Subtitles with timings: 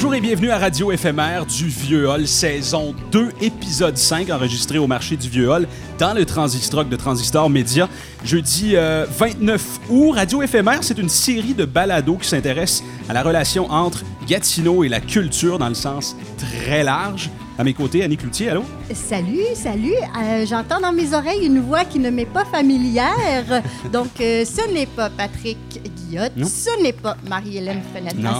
[0.00, 4.86] Bonjour et bienvenue à Radio éphémère du Vieux Hall, saison 2, épisode 5, enregistré au
[4.86, 5.66] marché du Vieux Hall
[5.98, 7.88] dans le Transistroc de Transistor Média.
[8.22, 13.24] Jeudi euh, 29 août, Radio éphémère, c'est une série de balados qui s'intéresse à la
[13.24, 17.28] relation entre Gatineau et la culture dans le sens très large.
[17.58, 18.62] À mes côtés, Annie Cloutier, allô?
[18.94, 19.94] Salut, salut.
[20.22, 23.64] Euh, J'entends dans mes oreilles une voix qui ne m'est pas familière.
[23.92, 25.58] Donc, euh, ce n'est pas Patrick
[26.06, 26.46] Guillotte, Non.
[26.46, 27.82] ce n'est pas Marie-Hélène
[28.16, 28.30] non.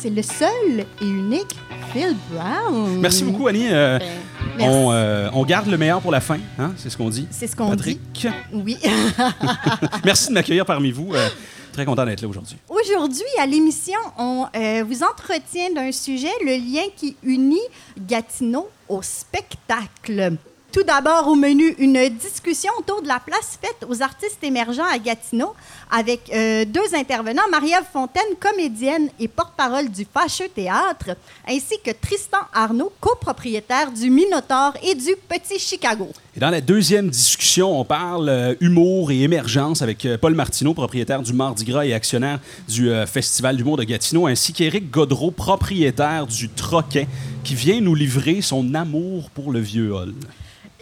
[0.00, 1.54] C'est le seul et unique
[1.92, 2.98] Phil Brown.
[3.00, 3.68] Merci beaucoup, Annie.
[3.70, 4.08] Euh, Ben,
[4.56, 4.74] merci.
[4.74, 6.72] on, euh, on garde le meilleur pour la fin, hein?
[6.78, 7.28] c'est ce qu'on dit.
[7.30, 7.70] C'est ce qu'on dit.
[7.76, 8.78] Patrick, Oui.
[10.04, 11.12] merci de m'accueillir parmi vous.
[11.14, 11.28] Euh,
[11.70, 12.56] très content d'être là aujourd'hui.
[12.70, 14.46] Aujourd'hui, à l'émission, on
[14.88, 17.60] vous entretient d'un sujet, le lien qui unit
[18.08, 20.32] Gatineau au spectacle.
[20.72, 24.98] Tout d'abord, au menu, une discussion autour de la place faite aux artistes émergents à
[25.00, 25.52] Gatineau
[25.90, 31.16] avec euh, deux intervenants, Marie-Ève Fontaine, comédienne et porte-parole du Fâcheux Théâtre,
[31.48, 36.08] ainsi que Tristan Arnaud, copropriétaire du Minotaure et du Petit Chicago.
[36.36, 40.72] Et dans la deuxième discussion, on parle euh, humour et émergence avec euh, Paul Martineau,
[40.72, 46.28] propriétaire du Mardi Gras et actionnaire du Festival d'humour de Gatineau, ainsi qu'Éric Godreau, propriétaire
[46.28, 47.08] du Troquet,
[47.42, 50.14] qui vient nous livrer son amour pour le vieux hall.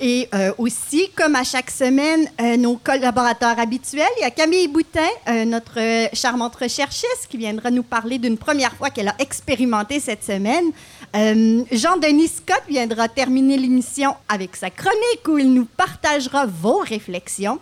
[0.01, 4.69] Et euh, aussi, comme à chaque semaine, euh, nos collaborateurs habituels, il y a Camille
[4.69, 5.79] Boutin, euh, notre
[6.15, 10.67] charmante recherchiste, qui viendra nous parler d'une première fois qu'elle a expérimenté cette semaine.
[11.15, 17.59] Jean-Denis Scott viendra terminer l'émission avec sa chronique où il nous partagera vos réflexions.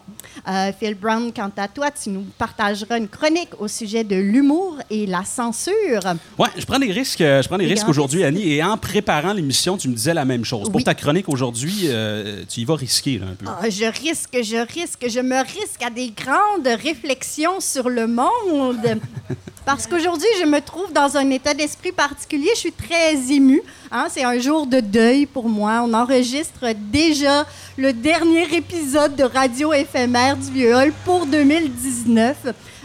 [0.81, 5.07] Phil Brown, quant à toi, tu nous partageras une chronique au sujet de l'humour et
[5.07, 6.03] la censure.
[6.37, 9.33] Ouais, je prends des risques, je prends des Des risques aujourd'hui, Annie, et en préparant
[9.33, 10.67] l'émission, tu me disais la même chose.
[10.67, 10.85] Pour Oui.
[10.85, 11.89] ta chronique aujourd'hui,
[12.27, 13.47] euh, tu y vas risquer là, un peu.
[13.49, 19.01] Ah, je risque, je risque, je me risque à des grandes réflexions sur le monde.
[19.65, 22.51] Parce qu'aujourd'hui, je me trouve dans un état d'esprit particulier.
[22.55, 23.63] Je suis très émue.
[23.91, 24.07] hein.
[24.09, 25.83] C'est un jour de deuil pour moi.
[25.85, 27.45] On enregistre déjà
[27.77, 32.37] le dernier épisode de Radio éphémère du Vieux Hall pour 2019.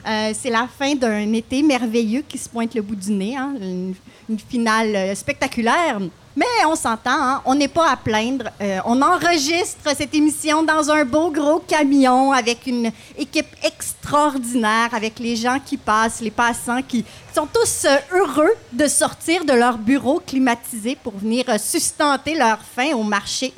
[0.07, 3.37] Euh, c'est la fin d'un été merveilleux qui se pointe le bout du nez.
[3.37, 3.53] hein.
[3.61, 3.93] Une,
[4.27, 5.99] une finale euh, spectaculaire.
[6.35, 8.45] Mais on s'entend, hein, on n'est pas à plaindre.
[8.61, 15.19] Euh, on enregistre cette émission dans un beau gros camion avec une équipe extraordinaire, avec
[15.19, 17.03] les gens qui passent, les passants qui
[17.35, 22.59] sont tous euh, heureux de sortir de leur bureau climatisé pour venir euh, sustenter leur
[22.59, 23.53] faim au marché,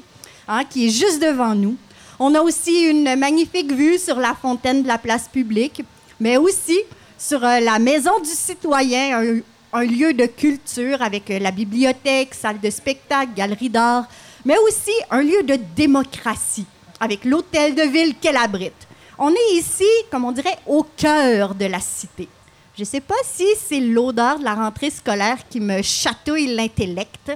[0.47, 1.77] hein, qui est juste devant nous.
[2.17, 5.83] On a aussi une magnifique vue sur la fontaine de la place publique,
[6.19, 6.79] mais aussi
[7.19, 9.41] sur la maison du citoyen,
[9.73, 14.07] un lieu de culture avec euh, la bibliothèque, salle de spectacle, galerie d'art,
[14.45, 16.67] mais aussi un lieu de démocratie
[16.99, 18.87] avec l'hôtel de ville qu'elle abrite.
[19.17, 22.29] On est ici, comme on dirait, au cœur de la cité.
[22.75, 27.31] Je ne sais pas si c'est l'odeur de la rentrée scolaire qui me chatouille l'intellect,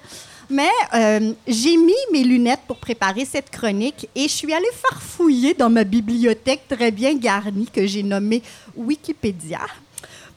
[0.50, 5.54] mais euh, j'ai mis mes lunettes pour préparer cette chronique et je suis allée farfouiller
[5.54, 8.42] dans ma bibliothèque très bien garnie que j'ai nommée
[8.76, 9.60] Wikipédia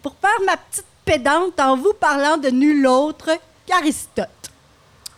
[0.02, 0.84] pour faire ma petite
[1.58, 3.30] en vous parlant de nul autre
[3.66, 4.28] qu'Aristote.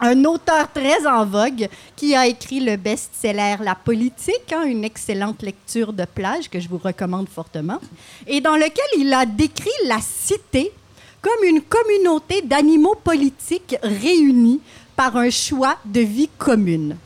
[0.01, 5.43] Un auteur très en vogue qui a écrit le best-seller La politique, hein, une excellente
[5.43, 7.79] lecture de plage que je vous recommande fortement,
[8.27, 10.73] et dans lequel il a décrit la cité
[11.21, 14.61] comme une communauté d'animaux politiques réunis
[14.97, 16.97] par un choix de vie commune.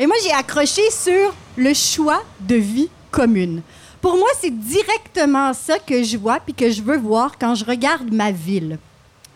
[0.00, 3.62] Et moi, j'ai accroché sur le choix de vie commune.
[4.02, 7.64] Pour moi, c'est directement ça que je vois puis que je veux voir quand je
[7.64, 8.80] regarde ma ville.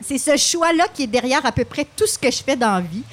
[0.01, 2.75] C'est ce choix-là qui est derrière à peu près tout ce que je fais dans
[2.75, 3.05] la vie.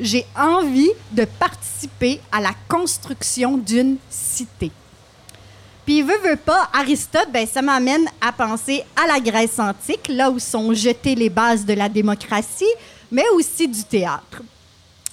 [0.00, 4.70] J'ai envie de participer à la construction d'une cité.
[5.84, 10.30] Puis, veut, veut pas, Aristote, ben, ça m'amène à penser à la Grèce antique, là
[10.30, 12.64] où sont jetées les bases de la démocratie,
[13.10, 14.42] mais aussi du théâtre.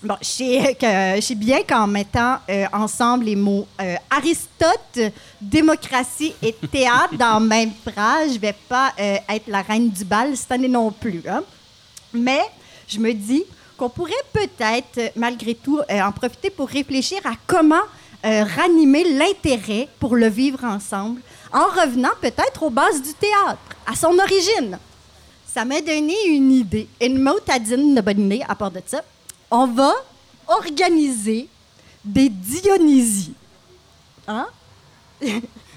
[0.02, 4.98] Bon, je sais, que, je sais bien qu'en mettant euh, ensemble les mots euh, Aristote,
[5.42, 10.38] démocratie et théâtre dans même phrase, je vais pas euh, être la reine du bal
[10.38, 11.22] cette année non plus.
[11.28, 11.44] hein.
[12.14, 12.40] Mais
[12.88, 13.44] je me dis
[13.76, 17.76] qu'on pourrait peut-être, euh, malgré tout, euh, en profiter pour réfléchir à comment
[18.26, 21.20] euh, ranimer l'intérêt pour le vivre ensemble,
[21.52, 24.80] en revenant peut-être aux bases du théâtre, à son origine.
[25.46, 29.02] Ça m'a donné une idée, une motadine de bonne idée à part de ça.
[29.52, 29.94] On va
[30.48, 31.48] organiser
[32.04, 33.34] des Dionysies.
[34.28, 34.48] Hein?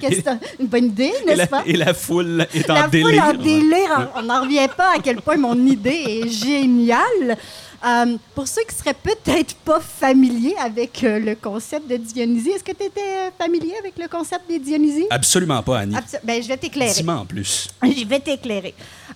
[0.01, 1.63] Qu'est-ce que c'est une bonne idée, n'est-ce la, pas?
[1.67, 3.25] et la foule est en La foule délire.
[3.25, 4.11] en délire.
[4.17, 7.37] On n'en revient pas à quel point mon idée est géniale.
[7.85, 12.63] Euh, pour ceux qui seraient peut-être pas familiers avec euh, le concept de Dionysie, est-ce
[12.63, 15.07] que tu étais familier avec le concept des Dionysies?
[15.11, 15.97] Absolument pas, Annie.
[15.97, 17.09] Abso- ben, je vais t'éclairer.
[17.09, 17.69] En plus.
[17.83, 18.75] Je vais t'éclairer.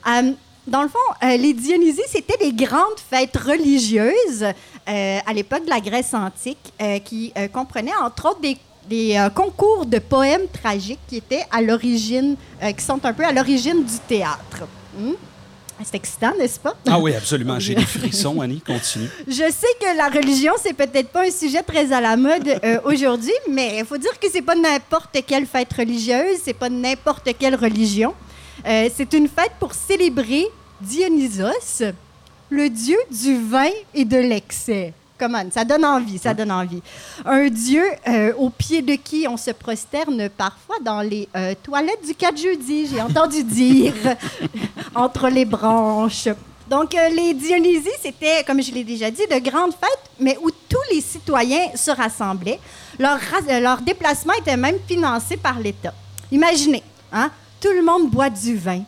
[0.09, 0.33] Euh,
[0.67, 5.71] dans le fond, euh, les Dionysies, c'était des grandes fêtes religieuses euh, à l'époque de
[5.71, 8.57] la Grèce antique euh, qui comprenaient entre autres des,
[8.89, 12.37] des, concours de poèmes tragiques qui étaient à l'origine,
[12.77, 14.67] qui sont un peu à l'origine du théâtre.
[14.97, 15.15] Hmm?
[15.85, 16.75] C'est excitant, n'est-ce pas?
[16.89, 17.61] Ah oui, absolument.
[17.61, 18.61] J'ai des frissons, Annie.
[18.61, 19.09] Continue.
[19.29, 22.81] Je sais que la religion, c'est peut-être pas un sujet très à la mode euh,
[22.85, 27.29] aujourd'hui, mais il faut dire que c'est pas n'importe quelle fête religieuse, c'est pas n'importe
[27.39, 28.15] quelle religion.
[28.65, 30.47] Euh, c'est une fête pour célébrer
[30.81, 31.83] Dionysos,
[32.51, 34.93] le dieu du vin et de l'excès.
[35.19, 35.45] Comment?
[35.51, 36.83] Ça donne envie, ça donne envie.
[37.25, 42.05] Un dieu euh, au pied de qui on se prosterne parfois dans les euh, toilettes
[42.07, 43.95] du 4 jeudi, j'ai entendu dire,
[44.95, 46.29] entre les branches.
[46.69, 50.51] Donc, euh, les Dionysies, c'était, comme je l'ai déjà dit, de grandes fêtes, mais où
[50.51, 52.59] tous les citoyens se rassemblaient.
[52.99, 53.19] Leur,
[53.61, 55.95] leur déplacement était même financé par l'État.
[56.31, 56.83] Imaginez,
[57.13, 57.31] hein?
[57.61, 58.83] Tout le monde boit du vin.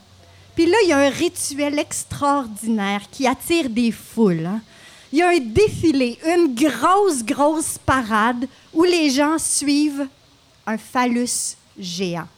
[0.54, 4.46] Puis là, il y a un rituel extraordinaire qui attire des foules.
[4.46, 4.60] hein.
[5.12, 10.06] Il y a un défilé, une grosse, grosse parade où les gens suivent
[10.66, 12.28] un phallus géant.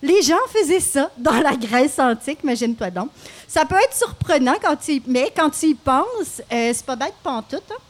[0.00, 3.08] Les gens faisaient ça dans la Grèce antique, imagine-toi donc.
[3.48, 4.76] Ça peut être surprenant quand
[5.06, 7.62] mais quand tu y penses, euh, c'est pas bête pantoute.
[7.70, 7.82] Hein?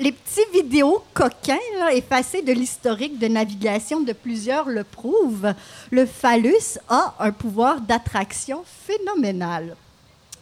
[0.00, 5.52] Les petits vidéos coquins là, effacés de l'historique de navigation de plusieurs le prouvent.
[5.90, 9.74] Le phallus a un pouvoir d'attraction phénoménal.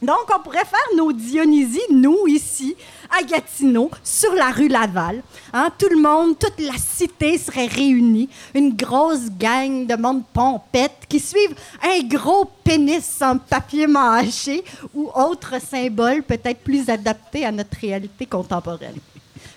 [0.03, 2.77] Donc, on pourrait faire nos Dionysies, nous, ici,
[3.19, 5.23] à Gatineau, sur la rue Laval.
[5.55, 8.29] Hein, Tout le monde, toute la cité serait réunie.
[8.55, 14.63] Une grosse gang de monde pompette qui suivent un gros pénis en papier mâché
[14.95, 19.01] ou autre symbole peut-être plus adapté à notre réalité contemporaine.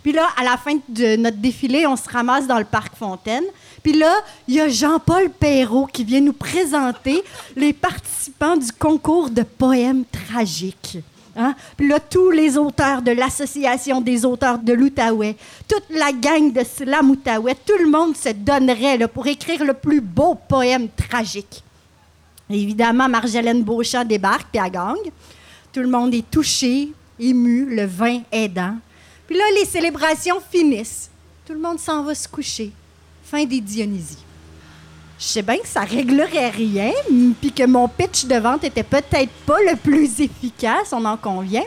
[0.01, 3.43] Puis là, à la fin de notre défilé, on se ramasse dans le parc Fontaine.
[3.83, 4.13] Puis là,
[4.47, 7.23] il y a Jean-Paul Perrault qui vient nous présenter
[7.55, 10.99] les participants du concours de poèmes tragiques.
[11.35, 11.55] Hein?
[11.77, 15.37] Puis là, tous les auteurs de l'Association des auteurs de l'Outaouais,
[15.67, 20.01] toute la gang de Slam Outaouais, tout le monde se donnerait pour écrire le plus
[20.01, 21.63] beau poème tragique.
[22.49, 24.97] Évidemment, Marjolaine Beauchamp débarque, puis à gang.
[25.71, 28.75] Tout le monde est touché, ému, le vin aidant.
[29.29, 31.07] Puis là, les célébrations finissent.
[31.45, 32.71] Tout le monde s'en va se coucher.
[33.23, 34.25] Fin des Dionysies.
[35.19, 36.91] Je sais bien que ça réglerait rien,
[37.39, 41.65] puis que mon pitch de vente était peut-être pas le plus efficace, on en convient.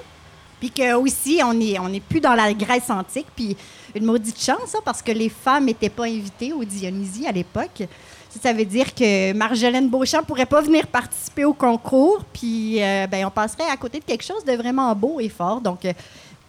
[0.59, 3.57] Puis que aussi, on n'est est plus dans la Grèce antique, puis
[3.95, 7.85] une maudite chance, hein, parce que les femmes n'étaient pas invitées aux Dionysies à l'époque.
[8.29, 13.07] Ça, ça veut dire que Marjolaine Beauchamp pourrait pas venir participer au concours, puis euh,
[13.07, 15.61] ben, on passerait à côté de quelque chose de vraiment beau et fort.
[15.61, 15.93] Donc, euh,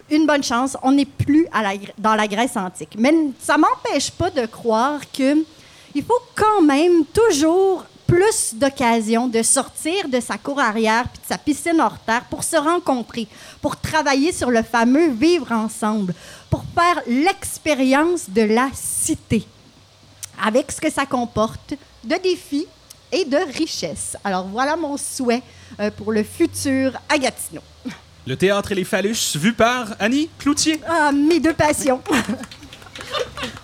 [0.10, 1.48] une bonne chance, on n'est plus
[1.98, 2.96] dans la Grèce antique.
[2.98, 5.44] Mais ça m'empêche pas de croire que
[5.96, 11.28] il faut quand même toujours plus d'occasions de sortir de sa cour arrière puis de
[11.28, 13.28] sa piscine hors terre pour se rencontrer,
[13.62, 16.14] pour travailler sur le fameux vivre ensemble,
[16.50, 19.46] pour faire l'expérience de la cité
[20.44, 22.68] avec ce que ça comporte de défis
[23.12, 24.18] et de richesses.
[24.24, 25.44] Alors voilà mon souhait
[25.80, 27.62] euh, pour le futur à Gatineau.
[28.26, 30.80] Le théâtre et les phallus, vu par Annie Cloutier.
[30.88, 32.02] Ah, mes deux passions.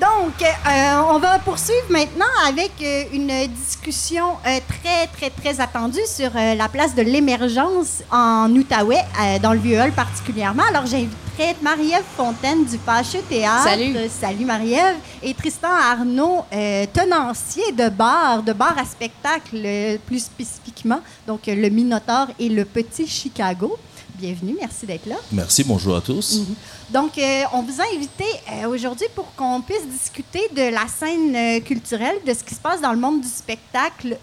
[0.00, 6.06] Donc, euh, on va poursuivre maintenant avec euh, une discussion euh, très, très, très attendue
[6.06, 9.04] sur la place de l'émergence en Outaouais,
[9.42, 10.62] dans le Vieux-Hall particulièrement.
[10.70, 13.64] Alors, j'inviterai Marie-Ève Fontaine du Fâcheux Théâtre.
[13.64, 13.94] Salut.
[14.08, 14.96] Salut Marie-Ève.
[15.22, 16.44] Et Tristan Arnaud,
[16.92, 23.06] tenancier de bar, de bar à spectacle plus spécifiquement, donc le Minotaure et le Petit
[23.06, 23.78] Chicago.
[24.20, 25.14] Bienvenue, merci d'être là.
[25.32, 26.42] Merci, bonjour à tous.
[26.90, 31.34] Donc, euh, on vous a invité euh, aujourd'hui pour qu'on puisse discuter de la scène
[31.34, 34.18] euh, culturelle, de ce qui se passe dans le monde du spectacle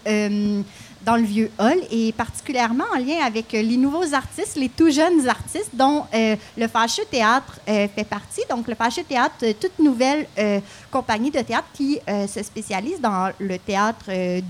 [1.08, 4.90] dans le vieux hall et particulièrement en lien avec euh, les nouveaux artistes, les tout
[4.90, 8.42] jeunes artistes dont euh, le Fâcheux Théâtre euh, fait partie.
[8.50, 10.60] Donc, le Fâcheux Théâtre, toute nouvelle euh,
[10.90, 11.98] compagnie de théâtre qui
[12.34, 14.06] se spécialise dans le théâtre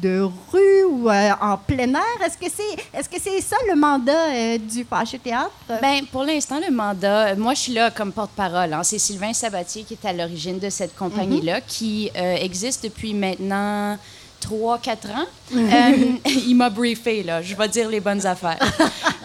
[0.06, 1.10] de rue ou
[1.50, 2.16] en plein air.
[2.24, 5.50] Est-ce que c'est est-ce que c'est ça le mandat du Fâcheux Théâtre?
[5.82, 8.72] Ben, pour l'instant, le mandat, moi, je suis là comme porte-parole.
[8.72, 8.82] hein.
[8.84, 13.98] C'est Sylvain Sabatier qui est à l'origine de cette compagnie-là, qui euh, existe depuis maintenant
[14.42, 15.26] 3-4 ans.
[15.54, 15.92] Euh,
[16.26, 17.42] il m'a briefé, là.
[17.42, 18.58] Je vais dire les bonnes affaires.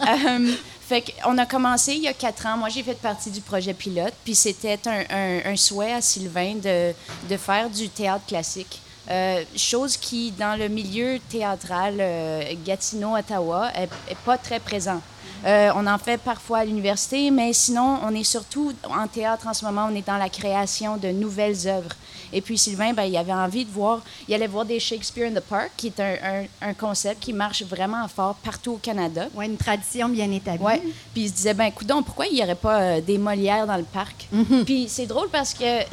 [0.06, 0.52] Euh,
[0.86, 2.58] fait qu'on a commencé il y a quatre ans.
[2.58, 4.12] Moi, j'ai fait partie du projet pilote.
[4.22, 6.92] Puis c'était un, un- un souhait à Sylvain de,
[7.30, 8.80] de faire du théâtre classique.
[9.10, 15.00] Euh, chose qui, dans le milieu théâtral euh, Gatineau-Ottawa, est, est pas très présent.
[15.44, 19.54] Euh, on en fait parfois à l'université, mais sinon, on est surtout en théâtre en
[19.54, 21.90] ce moment, on est dans la création de nouvelles œuvres.
[22.32, 25.34] Et puis Sylvain, ben, il avait envie de voir, il allait voir des Shakespeare in
[25.34, 29.28] the Park, qui est un, un, concept qui marche vraiment fort partout au Canada.
[29.34, 30.64] Oui, une tradition bien établie.
[30.64, 30.82] Ouais.
[31.12, 33.76] Puis il se disait, ben écoute, pourquoi il n'y aurait pas euh, des Molières dans
[33.76, 34.26] le parc?
[34.32, 34.64] Mhm.
[34.64, 35.84] Puis c'est drôle parce que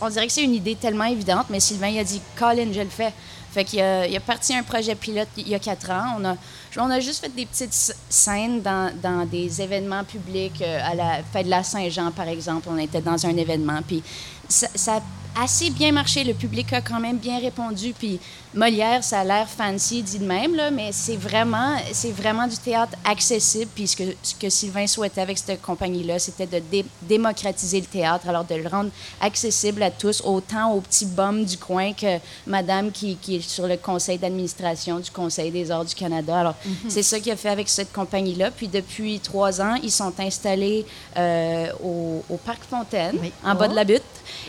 [0.00, 2.80] on dirait que c'est une idée tellement évidente, mais Sylvain, il a dit, Colin, je
[2.80, 3.12] le fais.
[3.52, 6.16] Fait qu'il a, il a parti un projet pilote il y a quatre ans.
[6.18, 6.36] On a,
[6.76, 10.62] on a juste fait des petites scènes dans, des événements publics.
[10.62, 13.80] Euh, à la fête de la Saint-Jean, par exemple, on était dans un événement.
[13.86, 14.02] Puis
[14.48, 15.02] ça,
[15.38, 16.24] assez bien marché.
[16.24, 17.92] Le public a quand même bien répondu.
[17.98, 18.20] Puis
[18.52, 22.56] Molière, ça a l'air fancy dit de même, là, mais c'est vraiment, c'est vraiment du
[22.56, 23.70] théâtre accessible.
[23.72, 26.60] Puis ce que, ce que Sylvain souhaitait avec cette compagnie-là, c'était de
[27.02, 31.58] démocratiser le théâtre, alors de le rendre accessible à tous, autant aux petits bums du
[31.58, 35.94] coin que Madame qui, qui est sur le conseil d'administration du Conseil des arts du
[35.94, 36.40] Canada.
[36.40, 36.90] Alors, mhm.
[36.90, 38.50] c'est ça qu'il a fait avec cette compagnie-là.
[38.50, 40.84] Puis depuis trois ans, ils sont installés
[41.16, 44.02] euh, au, au, Parc Fontaine, en bas de la butte.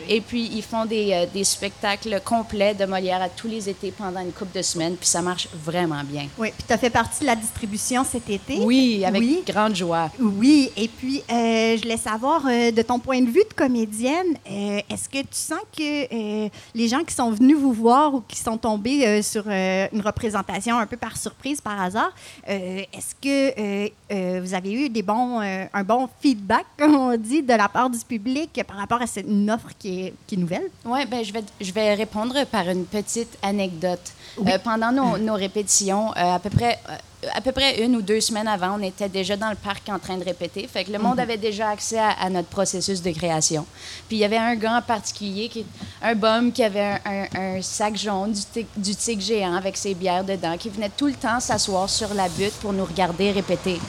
[0.09, 3.91] Et puis, ils font des, euh, des spectacles complets de Molière à tous les étés
[3.91, 6.27] pendant une couple de semaines, puis ça marche vraiment bien.
[6.37, 8.59] Oui, puis tu as fait partie de la distribution cet été?
[8.59, 10.09] Oui, avec grande joie.
[10.19, 14.37] Oui, et puis euh, je voulais savoir, euh, de ton point de vue de comédienne,
[14.49, 18.37] euh, est-ce que tu sens que les gens qui sont venus vous voir ou qui
[18.37, 22.13] sont tombés sur une représentation un peu par surprise, par hasard,
[22.47, 27.67] est-ce que vous avez eu des bons, un bon feedback, comme on dit, de la
[27.67, 30.60] part du public par rapport à cette offre qui est, qui est nouvelle?
[30.85, 36.11] Oui, ben je vais, je vais répondre par une petite anecdote euh, pendant nos, répétitions,
[36.11, 39.09] euh, à, peu près, euh, à peu près une ou deux semaines avant, on était
[39.09, 40.67] déjà dans le parc en train de répéter.
[40.67, 41.19] Fait que le monde mhm.
[41.23, 43.65] avait déjà accès à, notre processus de création.
[44.07, 45.65] Puis il y avait un gars en particulier, qui,
[46.01, 50.57] un bum qui avait un, sac jaune du, du tigre géant avec ses bières dedans,
[50.57, 53.79] qui venait tout le temps s'asseoir sur la butte pour nous regarder répéter.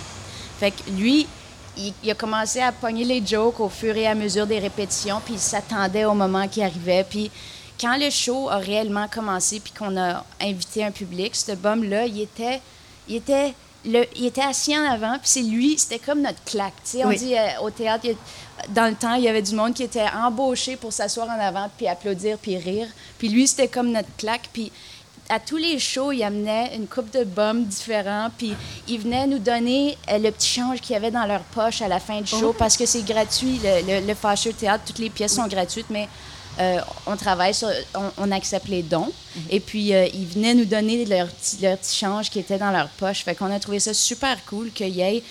[0.58, 1.26] Fait que lui,
[1.76, 5.20] il, il, a commencé à pogner les jokes au fur et à mesure des répétitions,
[5.24, 7.04] puis il s'attendait au moment qui arrivait.
[7.08, 7.30] Puis
[7.80, 12.20] quand le show a réellement commencé puis qu'on a invité un public, ce bum-là, il
[12.20, 12.60] était,
[13.08, 16.74] il était le, il était assis en avant, puis c'est lui, c'était comme notre claque.
[17.04, 18.06] On dit euh, au théâtre,
[18.68, 21.68] dans le temps, il y avait du monde qui était embauché pour s'asseoir en avant,
[21.76, 22.86] puis applaudir, puis rire.
[23.18, 24.48] Puis lui, c'était comme notre claque.
[24.52, 24.70] Puis
[25.32, 28.54] à tous les shows, il amenait une coupe de bums différents, puis
[28.86, 31.88] il venait nous donner euh, le petit change qu'il y avait dans leur poche à
[31.88, 32.52] la fin du show, oh.
[32.56, 36.06] parce que c'est gratuit, le, le, le Fâcheux Théâtre, toutes les pièces sont gratuites, mais
[36.60, 37.70] euh, on travaille sur,
[38.18, 39.10] on, accepte les dons.
[39.34, 39.42] Mhm.
[39.48, 42.70] Et puis, euh, ils venaient nous donner leur petit, leur petit change qui était dans
[42.70, 43.24] leur poche.
[43.24, 45.22] Fait qu'on a trouvé ça super cool qu'il y ait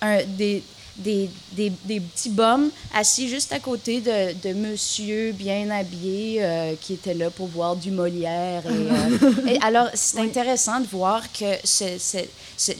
[0.00, 0.62] un, des,
[0.96, 6.94] des, des, petits bums assis juste à côté de, de monsieur bien habillé euh, qui
[6.94, 8.62] était là pour voir du Molière.
[9.48, 11.56] Et, alors, c'est intéressant de voir que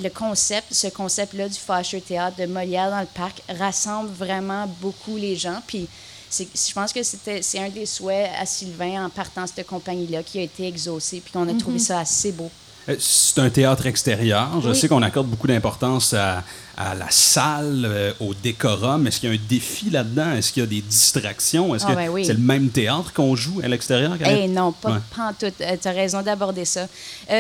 [0.03, 5.17] le concept, ce concept-là du Fâcheux Théâtre de Molière dans le parc rassemble vraiment beaucoup
[5.17, 5.61] les gens.
[5.67, 5.89] Puis,
[6.31, 10.39] je pense que c'était c'est un des souhaits à Sylvain en partant cette compagnie-là qui
[10.39, 11.85] a été exaucé, puis qu'on a trouvé mhm.
[11.85, 12.51] ça assez beau.
[12.89, 14.61] Euh, c'est un théâtre extérieur.
[14.63, 16.43] Je sais qu'on accorde beaucoup d'importance à,
[16.77, 19.07] la salle, euh, au décorum.
[19.07, 20.33] Est-ce qu'il y a un défi là-dedans?
[20.33, 21.75] Est-ce qu'il y a des distractions?
[21.75, 24.17] Est-ce ah, que ben c'est le même théâtre qu'on joue à l'extérieur?
[24.27, 25.47] Eh non, pas, en tout.
[25.47, 26.89] Euh, tu as raison d'aborder ça.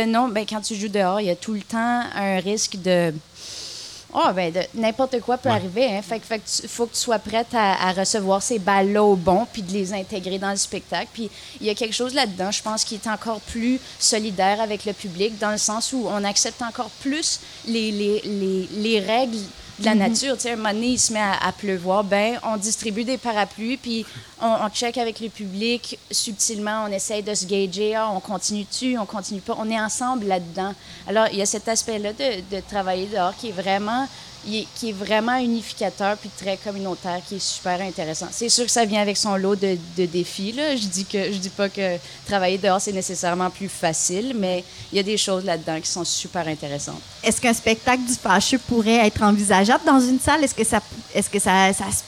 [0.06, 3.12] non, ben, quand tu joues dehors, il y a tout le temps un risque de
[4.14, 5.86] oh, ben, n'importe quoi peut arriver.
[5.86, 6.02] Hein.
[6.02, 9.72] Fait, fait faut que tu sois prête à, recevoir ces balles-là au bon, puis de
[9.72, 11.08] les intégrer dans le spectacle.
[11.12, 11.30] Puis
[11.60, 14.92] il y a quelque chose là-dedans, je pense, qui est encore plus solidaire avec le
[14.92, 19.38] public, dans le sens où on accepte encore plus les, les, les, les règles
[19.78, 20.00] de la mhm.
[20.00, 20.34] nature.
[20.36, 23.76] Tu sais, un moment donné, il se met à, pleuvoir, ben on distribue des parapluies,
[23.76, 24.06] puis
[24.40, 29.06] on, check avec le public subtilement, on essaye de se gager, ah, on continue-tu, on
[29.06, 30.74] continue pas, on est ensemble là-dedans.
[31.06, 34.06] Alors, il y a cet aspect-là de, travailler dehors qui est vraiment
[34.44, 38.28] qui est vraiment unificateur puis très communautaire, qui est super intéressant.
[38.30, 40.54] C'est sûr que ça vient avec son lot de, défis.
[40.54, 41.06] Je dis
[41.38, 44.62] dis pas que travailler dehors c'est nécessairement plus facile, mais
[44.92, 47.00] il y a des choses là-dedans qui sont super intéressantes.
[47.22, 50.44] Est-ce qu'un spectacle du fâcheux pourrait être envisageable dans une salle?
[50.44, 50.54] Est-ce
[51.30, 51.60] que ça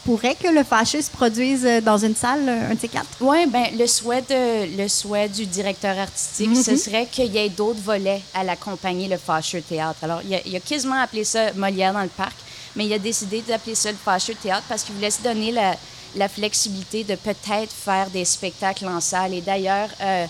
[0.05, 2.26] pourrait que le fâcheux se produise euh, dans une salle?
[2.31, 3.09] Un de ces quatre?
[3.21, 6.77] Oui, ben le souhait de, le souhait du directeur artistique, ce mm-hmm.
[6.77, 9.99] serait qu'il y ait d'autres volets à la compagnie le fâcheux théâtre.
[10.03, 12.37] Alors il a, il a quasiment appelé ça Molière dans le parc
[12.77, 15.75] mais il a décidé d'appeler ça le Fâcheux Théâtre parce qu'il voulait se donner la,
[16.15, 19.35] la flexibilité de peut-être faire des spectacles en salle.
[19.35, 20.27] Et d'ailleurs, euh,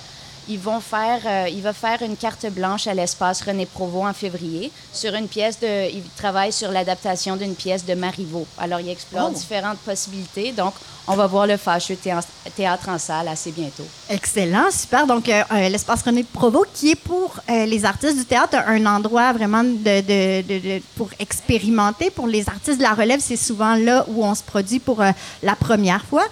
[0.49, 4.13] ils vont faire, euh, il va faire une carte blanche à l'espace René Provost en
[4.13, 8.47] février sur une pièce de, il travaille sur l'adaptation d'une pièce de Marivaux.
[8.59, 9.37] Alors il explore oh.
[9.37, 10.53] différentes possibilités.
[10.53, 10.75] Donc
[11.09, 13.85] on va voir le fâcheux théâtre en salle assez bientôt.
[14.11, 15.07] Excellent, super.
[15.07, 18.85] Donc, euh, euh, l'espace René Provost, qui est pour euh, les artistes du théâtre un
[18.87, 22.11] endroit vraiment de, de, de, pour expérimenter.
[22.11, 25.03] Pour les artistes de la relève, c'est souvent là où on se produit pour
[25.43, 26.25] la première fois.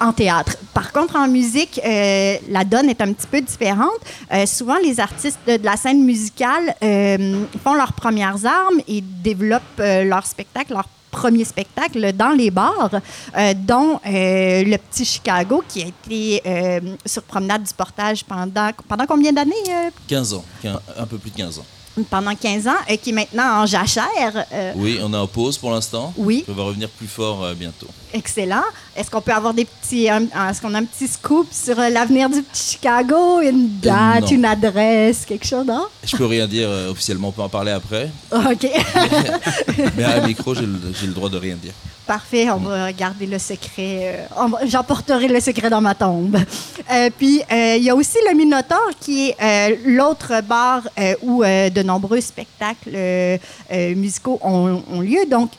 [0.00, 0.56] En théâtre.
[0.72, 3.90] Par contre, en musique, euh, la donne est un petit peu différente.
[4.32, 9.62] Euh, souvent, les artistes de, la scène musicale euh, font leurs premières armes et développent
[9.78, 12.90] leur spectacle, leur premier spectacle dans les bars,
[13.56, 16.42] dont le Petit Chicago, qui a été
[17.06, 19.54] sur Promenade du Portage pendant, pendant combien d'années?
[19.68, 20.44] euh, 15 ans,
[20.98, 21.66] un peu plus de 15 ans.
[22.10, 24.46] Pendant 15 ans, euh, qui est maintenant en jachère.
[24.52, 26.12] Euh, Oui, on est en pause pour l'instant.
[26.16, 26.44] Oui.
[26.48, 27.86] On va revenir plus fort euh, bientôt.
[28.12, 28.62] Excellent.
[28.96, 32.28] Est-ce qu'on peut avoir des petits, est-ce qu'on a un petit scoop sur euh, l'avenir
[32.30, 35.86] du petit Chicago, une date, une adresse, quelque chose, non?
[36.04, 38.10] Je peux rien dire officiellement, on peut en parler après.
[38.32, 38.68] Ok,
[39.96, 41.72] Mais à un micro, j'ai le, j'ai le droit de rien dire.
[42.06, 42.50] Parfait.
[42.50, 44.26] On va garder le secret.
[44.36, 46.36] euh, J'emporterai le secret dans ma tombe.
[46.92, 50.82] Euh, puis euh, il y a aussi le Minotaure, qui est l'autre bar
[51.22, 52.96] où de nombreux spectacles
[53.96, 55.24] musicaux ont, lieu.
[55.28, 55.50] Donc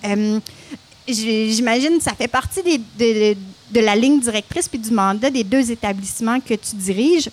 [1.08, 3.36] J'imagine ça fait partie de,
[3.72, 7.30] de la ligne directrice puis du mandat des deux établissements que tu diriges.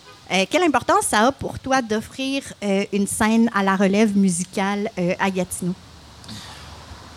[0.50, 2.42] Quelle importance ça a pour toi d'offrir
[2.92, 5.74] une scène à la relève musicale à Gatineau?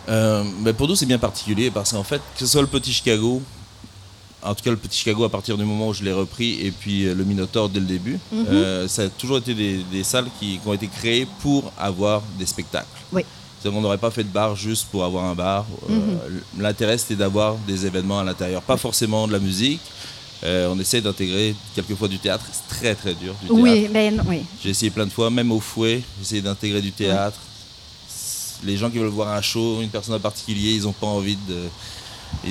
[0.08, 2.92] Euh, ben, pour nous, c'est bien particulier parce qu'en fait, que ce soit le Petit
[2.92, 3.42] Chicago,
[4.42, 6.70] en tout cas le Petit Chicago à partir du moment où je l'ai repris, et
[6.70, 10.28] puis euh, le Minotaur dès le début, euh, ça a toujours été des, des salles
[10.38, 12.86] qui, qui ont été créées pour avoir des spectacles.
[13.12, 13.24] Oui.
[13.64, 15.66] Qu'on n'aurait pas fait de bar juste pour avoir un bar.
[15.90, 15.94] Euh,
[16.56, 19.80] L'intérêt, c'était d'avoir des événements à l'intérieur, pas forcément de la musique.
[20.44, 22.44] On essaie d'intégrer quelquefois du théâtre.
[22.52, 23.50] C'est très très dur du.
[23.50, 24.42] Oui, ben oui.
[24.62, 27.40] J'ai essayé plein de fois, même au fouet, j'ai essayé d'intégrer du théâtre.
[28.64, 31.36] Les gens qui veulent voir un show, une personne en particulier, ils n'ont pas envie
[31.48, 31.62] de.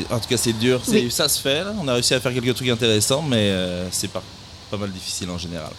[0.10, 0.82] En tout cas, c'est dur.
[0.88, 1.12] Oui.
[1.12, 1.74] Ça se fait, là.
[1.80, 4.24] on a réussi à faire quelques trucs intéressants, mais euh, c'est pas,
[4.72, 5.72] pas mal difficile en général.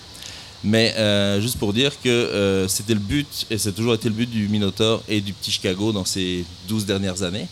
[0.65, 4.15] Mais euh, juste pour dire que euh, c'était le but, et c'est toujours été le
[4.15, 7.47] but du Minotaur et du Petit Chicago dans ces 12 dernières années.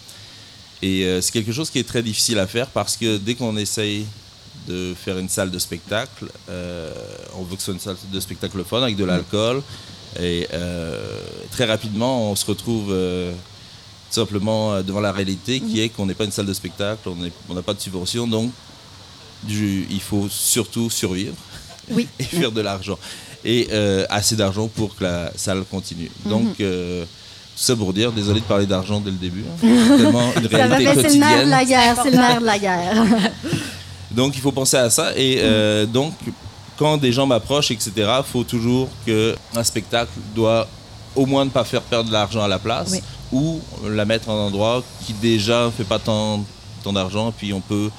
[0.83, 3.57] Et euh, c'est quelque chose qui est très difficile à faire parce que dès qu'on
[3.57, 4.07] essaye
[4.67, 6.27] de faire une salle de spectacle,
[7.37, 9.63] on veut que ce soit une salle de spectacle fun avec de l'alcool.
[10.21, 15.81] Et euh, très rapidement, on se retrouve euh, tout simplement euh, devant la réalité qui
[15.81, 17.09] est qu'on n'est pas une salle de spectacle,
[17.49, 18.51] on n'a pas de subvention, donc
[19.43, 21.35] du- il faut surtout survivre
[21.91, 22.07] Oui.
[22.19, 22.99] et faire de l'argent.
[23.45, 26.11] Et euh, assez d'argent pour que la salle continue.
[26.25, 29.43] Donc, euh, tout ça pour dire, désolé de parler d'argent dès le début.
[29.43, 29.57] hein.
[29.63, 32.59] C'est tellement une réalité c'est le nerf de la guerre, c'est le nerf de la
[32.59, 33.05] guerre.
[34.13, 35.13] Donc il faut penser à ça.
[35.17, 36.15] Et euh, donc
[36.77, 40.67] quand des gens m'approchent, etc., il faut toujours qu'un spectacle doit
[41.17, 43.01] au moins ne pas faire perdre de l'argent à la place Oui.
[43.33, 46.45] ou la mettre en endroit qui déjà ne fait pas tant,
[46.83, 47.33] tant d'argent.
[47.37, 47.91] Puis on peut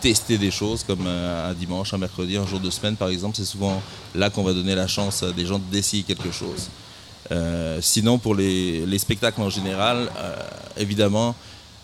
[0.00, 3.36] tester des choses comme euh, un dimanche, un mercredi, un jour de semaine par exemple.
[3.36, 3.82] C'est souvent
[4.14, 6.68] là qu'on va donner la chance à des gens d'essayer quelque chose.
[7.32, 10.36] Euh, sinon, pour les, les spectacles en général, euh,
[10.78, 11.34] évidemment,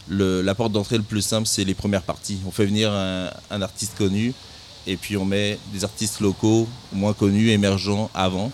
[0.08, 2.38] le- la porte d'entrée le plus simple, c'est les premières parties.
[2.46, 4.34] On fait venir un, un artiste connu
[4.86, 8.50] et puis on met des artistes locaux moins connus, émergents avant.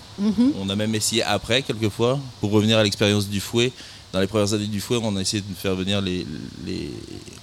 [0.61, 3.73] On a même essayé après, quelquefois, pour revenir à l'expérience du fouet.
[4.12, 6.27] Dans les premières années du fouet, on a essayé de faire venir les,
[6.65, 6.91] les,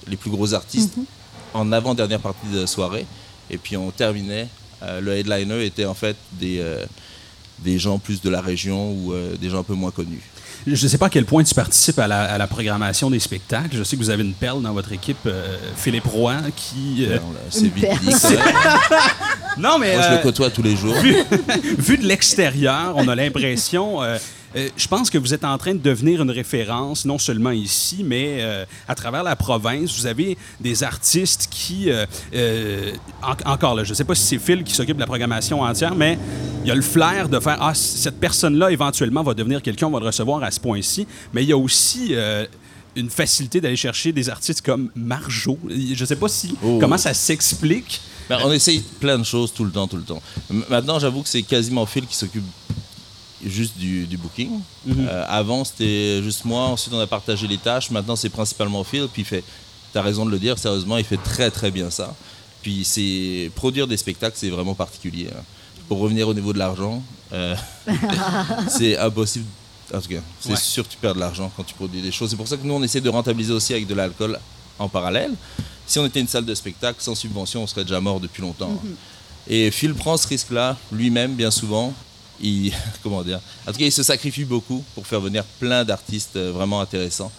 [0.08, 0.94] les plus gros artistes
[1.52, 3.06] en avant-dernière partie de la soirée.
[3.50, 4.48] Et puis on terminait.
[4.82, 6.84] euh, le headliner était en fait des, euh,
[7.60, 10.22] des gens plus de la région ou euh, des gens un peu moins connus.
[10.66, 13.20] Je ne sais pas à quel point tu participes à la, à la programmation des
[13.20, 13.76] spectacles.
[13.76, 17.06] Je sais que vous avez une perle dans votre équipe, euh, Philippe Roy, qui...
[17.06, 17.18] euh,
[17.50, 18.38] C'est.
[19.58, 19.94] Non, mais...
[19.94, 20.94] Moi, je euh, le côtoie tous les jours.
[21.78, 23.98] vu de l'extérieur, on a l'impression.
[24.56, 28.02] Euh, je pense que vous êtes en train de devenir une référence, non seulement ici,
[28.04, 29.98] mais euh, à travers la province.
[29.98, 34.22] Vous avez des artistes qui, euh, euh, en- encore là, je ne sais pas si
[34.24, 36.18] c'est Phil qui s'occupe de la programmation entière, mais
[36.64, 39.90] il y a le flair de faire ah cette personne-là éventuellement va devenir quelqu'un, on
[39.90, 41.06] va le recevoir à ce point-ci.
[41.32, 42.46] Mais il y a aussi euh,
[42.96, 45.58] une facilité d'aller chercher des artistes comme Marjo.
[45.68, 46.78] Je ne sais pas si Oh.
[46.80, 48.00] comment ça s'explique.
[48.28, 50.22] Ben, on essaye plein de choses tout le temps, tout le temps.
[50.50, 52.44] M- Maintenant, j'avoue que c'est quasiment Phil qui s'occupe
[53.44, 54.50] juste du, du booking.
[54.88, 56.62] Euh, avant, c'était juste moi.
[56.66, 57.90] Ensuite, on a partagé les tâches.
[57.90, 59.08] Maintenant, c'est principalement Phil.
[59.12, 59.44] Puis il fait,
[59.92, 62.14] tu as raison de le dire, sérieusement, il fait très, très bien ça.
[62.62, 65.28] Puis c'est produire des spectacles, c'est vraiment particulier.
[65.36, 65.42] hein.
[65.88, 67.02] Pour revenir au niveau de l'argent,
[67.32, 67.54] euh,
[68.68, 69.44] c'est impossible.
[69.92, 70.56] En tout cas, c'est Ouais.
[70.56, 72.30] sûr que tu perds de l'argent quand tu produis des choses.
[72.30, 74.38] C'est pour ça que nous, on essaie de rentabiliser aussi avec de l'alcool
[74.78, 75.32] en parallèle.
[75.86, 78.80] Si on était une salle de spectacle sans subvention, on serait déjà mort depuis longtemps.
[79.46, 81.92] Et Phil prend ce risque-là lui-même, bien souvent.
[82.42, 86.36] Il, comment dire En tout cas, il se sacrifie beaucoup pour faire venir plein d'artistes
[86.36, 87.30] euh, vraiment intéressants.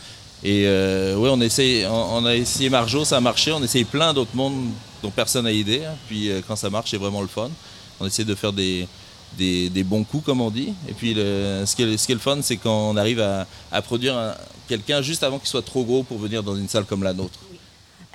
[0.44, 3.52] Et euh, ouais, on, essaie, on, a essayé Marjo, ça a marché.
[3.52, 4.70] On essaye plein d'autres mondes
[5.02, 5.84] dont personne n'a idée.
[5.86, 5.96] hein.
[6.08, 7.50] Puis euh, quand ça marche, c'est vraiment le fun.
[8.00, 8.88] On essaie de faire des,
[9.38, 10.74] des, des bons coups, comme on dit.
[10.88, 13.48] Et puis ce, qui est, ce qui est le fun, c'est quand on arrive à,
[13.72, 14.36] à produire un-
[14.68, 17.40] quelqu'un juste avant qu'il soit trop gros pour venir dans une salle comme la nôtre.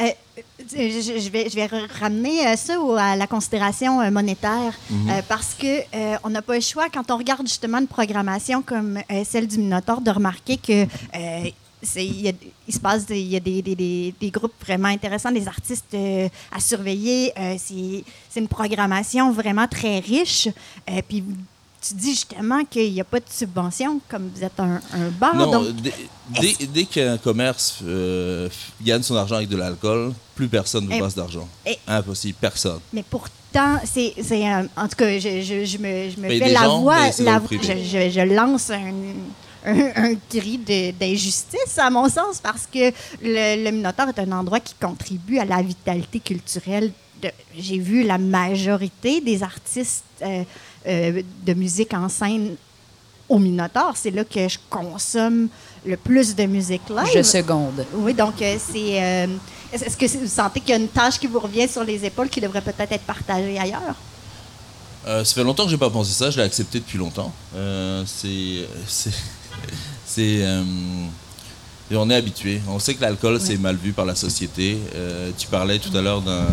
[0.01, 0.11] Euh,
[0.73, 5.21] je, je vais, je vais re- ramener euh, ça à la considération euh, monétaire euh,
[5.29, 8.99] parce que euh, on n'a pas le choix quand on regarde justement une programmation comme
[9.11, 11.51] euh, celle du Minotaur de remarquer que euh,
[11.97, 12.33] il, y a-
[12.69, 15.93] il se passe il y a des, des- des- des groupes vraiment intéressants, des artistes
[15.95, 17.33] euh, à surveiller.
[17.39, 20.49] Euh, c'est c'est une programmation vraiment très riche.
[20.89, 21.25] Euh, puis
[21.81, 25.35] tu dis justement qu'il n'y a pas de subvention, comme vous êtes un, un bar.
[25.35, 25.69] Non, donc-
[26.40, 28.49] dès, dès- qu'un commerce euh,
[28.83, 31.49] gagne son argent avec de l'alcool, plus personne ne Et- passe d'argent.
[31.64, 32.81] et- Impossible, personne.
[32.93, 36.61] Mais pourtant, c'est, euh, en tout cas, je, je, je me, je me fais la
[36.64, 38.11] gens, voix, la- privé.
[38.11, 38.93] je, lance un,
[39.64, 40.59] un, un cri
[40.99, 42.90] d'injustice, à mon sens, parce que
[43.23, 46.93] le, le Minotaure est un endroit qui contribue à la vitalité culturelle.
[47.59, 50.43] J'ai vu la majorité des artistes euh,
[50.87, 52.57] euh, de musique en scène
[53.29, 53.93] au Minotaure.
[53.97, 55.49] C'est là que je consomme
[55.87, 57.09] le plus de musique live.
[57.14, 57.85] Je seconde.
[57.95, 59.03] Oui, donc euh, c'est.
[59.03, 59.27] euh,
[59.73, 62.29] est-ce que vous sentez qu'il y a une tâche qui vous revient sur les épaules
[62.29, 63.95] qui devrait peut-être être partagée ailleurs?
[65.07, 67.33] Euh, ça fait longtemps que j'ai pas pensé ça, je l'ai accepté depuis longtemps.
[67.55, 68.66] Euh, c'est.
[68.87, 69.12] C'est.
[70.19, 70.62] euh,
[71.93, 72.61] on est habitué.
[72.69, 74.79] On sait que l'alcool, c'est mal vu par la société.
[74.95, 76.47] Euh, tu parlais tout à l'heure d'un,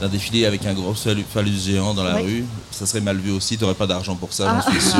[0.00, 2.44] d'un défilé avec un gros phallu- phallus géant dans la rue.
[2.70, 4.62] Ça serait mal vu aussi, tu n'aurais pas d'argent pour ça, Ah.
[4.64, 4.98] j'en suis sûr.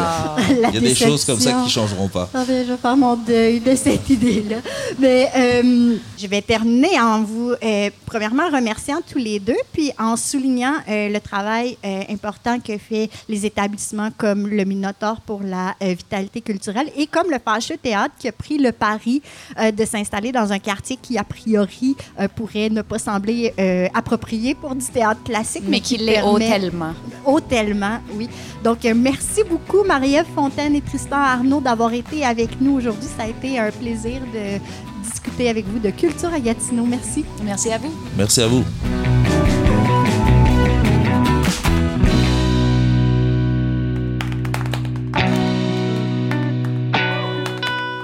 [0.61, 2.29] La Il y a des choses comme ça qui changeront pas.
[2.35, 4.57] Ah je vais faire mon deuil de cette idée-là.
[4.99, 10.17] Mais euh, je vais terminer en vous, euh, premièrement, remerciant tous les deux, puis en
[10.17, 11.79] soulignant euh, le travail
[12.11, 17.39] important que fait les établissements comme le Minotaure pour la vitalité culturelle et comme le
[17.43, 19.23] Fâcheux Théâtre qui a pris le pari
[19.59, 21.97] de s'installer dans un quartier qui, a priori,
[22.37, 23.55] pourrait ne pas sembler
[23.95, 26.93] approprié pour théâtre classique, Mais qu'il l'est hôtellement.
[27.25, 28.29] Hôtellement, oui.
[28.65, 33.09] Donc, euh, merci beaucoup, Marie-Ève Fontaine et Tristan Arnaud, d'avoir été avec nous aujourd'hui.
[33.17, 34.61] Ça a été un plaisir de
[35.03, 36.85] discuter avec vous de culture à Gatineau.
[36.85, 37.25] Merci.
[37.43, 37.93] Merci à vous.
[38.17, 38.65] Merci à vous.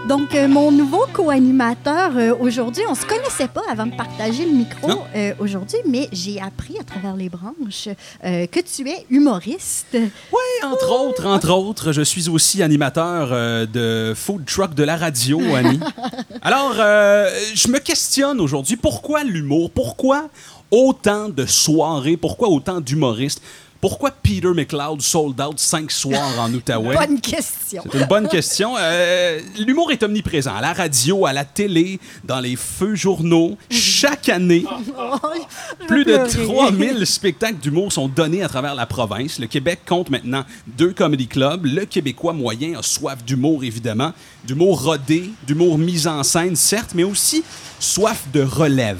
[0.08, 4.52] Donc, euh, mon nouveau co-animateur euh, aujourd'hui, on se connaissait pas avant de partager le
[4.52, 7.88] micro euh, aujourd'hui, mais j'ai appris à travers les branches
[8.22, 9.88] que tu es humoriste.
[9.94, 13.30] Oui, entre autres, entre autres, je suis aussi animateur
[13.66, 15.80] de food truck de la radio, Annie.
[16.42, 19.70] Alors, je me questionne aujourd'hui, pourquoi l'humour?
[19.70, 20.28] Pourquoi
[20.70, 22.16] autant de soirées?
[22.16, 23.42] Pourquoi autant d'humoristes?
[23.86, 26.96] Pourquoi Peter McLeod sold out cinq soirs en Outaouais?
[27.06, 27.84] Bonne question.
[27.92, 28.74] C'est une bonne question.
[28.76, 33.56] Euh, L'humour est omniprésent à la radio, à la télé, dans les feux journaux.
[33.70, 34.64] Chaque année,
[34.98, 35.18] Oh,
[35.86, 36.46] plus de pleurer.
[36.46, 39.38] 3000 spectacles d'humour sont donnés à travers la province.
[39.38, 41.64] Le Québec compte maintenant deux comedy clubs.
[41.64, 44.12] Le Québécois moyen a soif d'humour, évidemment.
[44.44, 47.44] D'humour rodé, d'humour mis en scène, certes, mais aussi
[47.78, 48.98] soif de relève.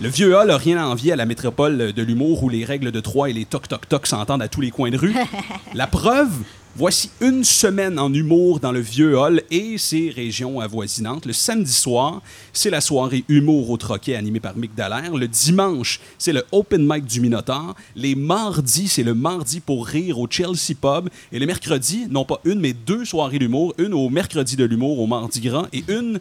[0.00, 2.92] Le vieux hall n'a rien à envier à la métropole de l'humour où les règles
[2.92, 5.12] de Troyes et les toc-toc-toc s'entendent à tous les coins de rue.
[5.74, 6.30] La preuve,
[6.76, 11.26] voici une semaine en humour dans le vieux hall et ses régions avoisinantes.
[11.26, 15.16] Le samedi soir, c'est la soirée humour au troquet animée par Mick Dallaire.
[15.16, 17.74] Le dimanche, c'est le open mic du Minotaur.
[17.96, 21.08] Les mardis, c'est le mardi pour rire au Chelsea Pub.
[21.32, 23.74] Et les mercredis, non pas une, mais deux soirées d'humour.
[23.78, 26.20] Une au mercredi de l'humour au Mardi Gras et une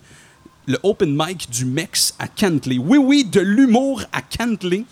[0.68, 2.78] le open mic du Mex à Cantley.
[2.78, 4.84] Oui, oui, de l'humour à Cantley.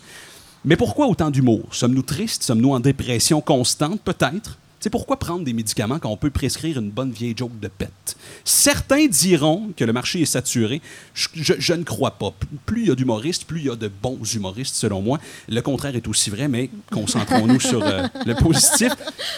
[0.64, 1.62] Mais pourquoi autant d'humour?
[1.70, 2.42] Sommes-nous tristes?
[2.42, 4.00] Sommes-nous en dépression constante?
[4.00, 4.58] Peut-être.
[4.80, 8.16] C'est pourquoi prendre des médicaments quand on peut prescrire une bonne vieille joke de pète?
[8.44, 10.80] Certains diront que le marché est saturé.
[11.14, 12.32] Je, ne crois pas.
[12.64, 15.18] Plus il y a d'humoristes, plus il y a de bons humoristes, selon moi.
[15.48, 18.92] Le contraire est aussi vrai, mais concentrons-nous sur euh, le positif.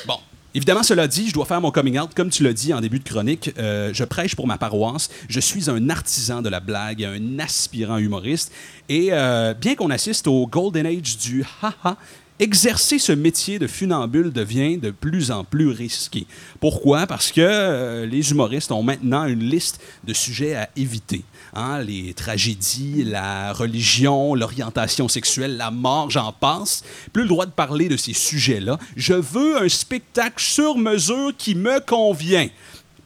[0.07, 0.19] Bon.
[0.59, 2.11] Évidemment, cela dit, je dois faire mon coming out.
[2.17, 5.09] Comme tu l'as dit en début de chronique, euh, je prêche pour ma paroisse.
[5.29, 8.51] Je suis un artisan de la blague, un aspirant humoriste.
[8.89, 11.97] Et euh, bien qu'on assiste au golden age du ha-ha,
[12.41, 16.27] exercer ce métier de funambule devient de plus en plus risqué.
[16.59, 17.07] Pourquoi?
[17.07, 21.23] Parce que euh, les humoristes ont maintenant une liste de sujets à éviter.
[21.59, 26.85] Hein, les tragédies, la religion, l'orientation sexuelle, la mort, j'en passe.
[27.13, 28.79] Plus le droit de parler de ces sujets-là.
[28.97, 32.49] Je veux un spectacle sur mesure qui me convient.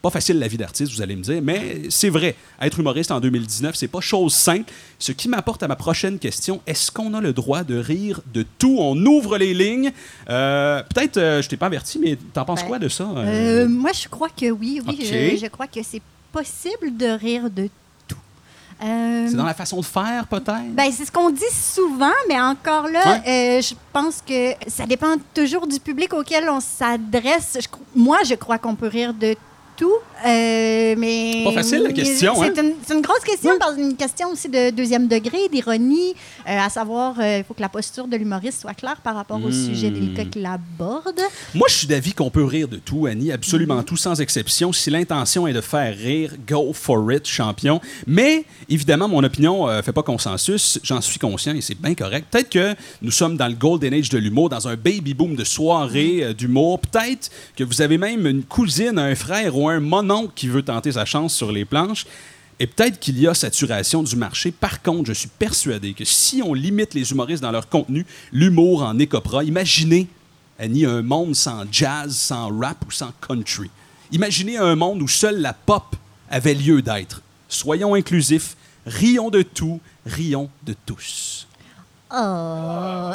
[0.02, 2.34] Pas facile la vie d'artiste, vous allez me dire, mais c'est vrai.
[2.60, 4.70] Être humoriste en 2019, c'est pas chose simple.
[4.98, 8.44] Ce qui m'apporte à ma prochaine question est-ce qu'on a le droit de rire de
[8.58, 8.76] tout?
[8.80, 9.92] On ouvre les lignes.
[10.28, 13.66] Euh, Peut-être, euh, je t'ai pas averti, mais t'en penses Ben, quoi de ça Euh,
[13.66, 14.82] moi, je crois que oui.
[14.86, 17.81] Oui, je, je crois que c'est possible de rire de tout.
[18.82, 20.72] Euh, C'est dans la façon de faire, peut-être?
[20.74, 25.14] Ben, c'est ce qu'on dit souvent, mais encore là, euh, je pense que ça dépend
[25.34, 27.58] toujours du public auquel on s'adresse.
[27.94, 29.36] Moi, je crois qu'on peut rire de
[29.76, 29.92] tout.
[30.26, 32.62] Euh, mais Pas facile, la question, C'est hein?
[32.90, 36.14] une, une grosse question, parce une question aussi de deuxième degré, d'ironie,
[36.48, 39.38] euh, à savoir, euh, il faut que la posture de l'humoriste soit claire par rapport
[39.42, 39.52] au Hmm.
[39.66, 41.20] sujet délicat qu'il aborde.
[41.54, 43.85] Moi, je suis d'avis qu'on peut rire de tout, Annie, absolument Mhm.
[43.85, 44.72] tout, sans exception.
[44.72, 47.80] Si l'intention est de faire rire, go for it, champion.
[48.06, 50.78] Mais, évidemment, mon opinion ne fait pas consensus.
[50.85, 52.26] J'en suis conscient et c'est bien correct.
[52.30, 55.44] Peut-être que nous sommes dans le golden age de l'humour, dans un baby boom de
[55.44, 56.22] soirées Mhm.
[56.22, 56.78] euh, d'humour.
[56.80, 60.92] Peut-être que vous avez même une cousine, un frère ou un mononcle qui veut tenter
[60.92, 62.07] sa chance sur les planches.
[62.61, 64.53] Et peut-être qu'il y a saturation du marché.
[64.53, 68.83] Par contre, je suis persuadé que si on limite les humoristes dans leur contenu, l'humour
[68.83, 69.42] en écopera.
[69.42, 70.07] Imaginez,
[70.59, 73.70] Annie, un monde sans jazz, sans rap ou sans country.
[74.12, 75.96] Imaginez un monde où seule la pop
[76.31, 77.22] avait lieu d'être.
[77.48, 81.48] Soyons inclusifs, rions de tout, rions de tous.
[82.14, 83.11] Oh,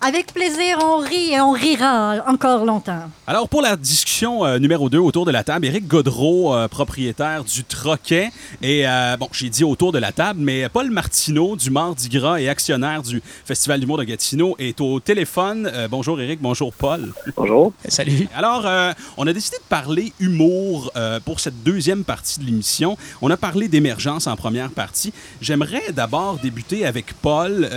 [0.00, 3.10] avec plaisir, on rit et on rira encore longtemps.
[3.26, 7.42] Alors, pour la discussion euh, numéro 2 autour de la table, Éric Godreau, euh, propriétaire
[7.42, 8.30] du Troquet,
[8.62, 12.38] et euh, bon, j'ai dit autour de la table, mais Paul Martineau du Mardi Gras
[12.40, 15.70] et actionnaire du Festival d'humour de Gatineau est au téléphone.
[15.72, 17.12] Euh, bonjour Éric, bonjour Paul.
[17.36, 17.72] Bonjour.
[17.88, 18.28] Salut.
[18.34, 22.96] Alors, euh, on a décidé de parler humour euh, pour cette deuxième partie de l'émission.
[23.22, 25.12] On a parlé d'émergence en première partie.
[25.40, 27.68] J'aimerais d'abord débuter avec Paul.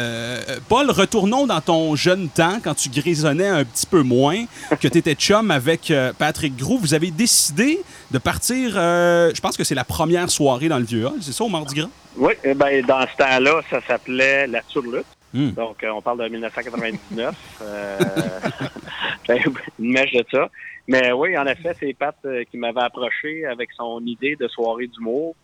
[0.67, 4.45] Paul, retournons dans ton jeune temps, quand tu grisonnais un petit peu moins,
[4.81, 6.77] que tu étais chum avec euh, Patrick Gros.
[6.77, 7.79] Vous avez décidé
[8.11, 11.31] de partir, euh, je pense que c'est la première soirée dans le Vieux Hall, c'est
[11.31, 11.89] ça, au Mardi Gras?
[12.17, 15.05] Oui, eh ben, dans ce temps-là, ça s'appelait la Surlutte.
[15.33, 15.51] Hmm.
[15.51, 17.35] Donc, euh, on parle de 1999.
[17.61, 17.97] euh,
[19.27, 19.39] ben,
[19.79, 20.49] une mèche de ça.
[20.87, 22.15] Mais oui, en effet, c'est Pat
[22.49, 25.35] qui m'avait approché avec son idée de soirée d'humour.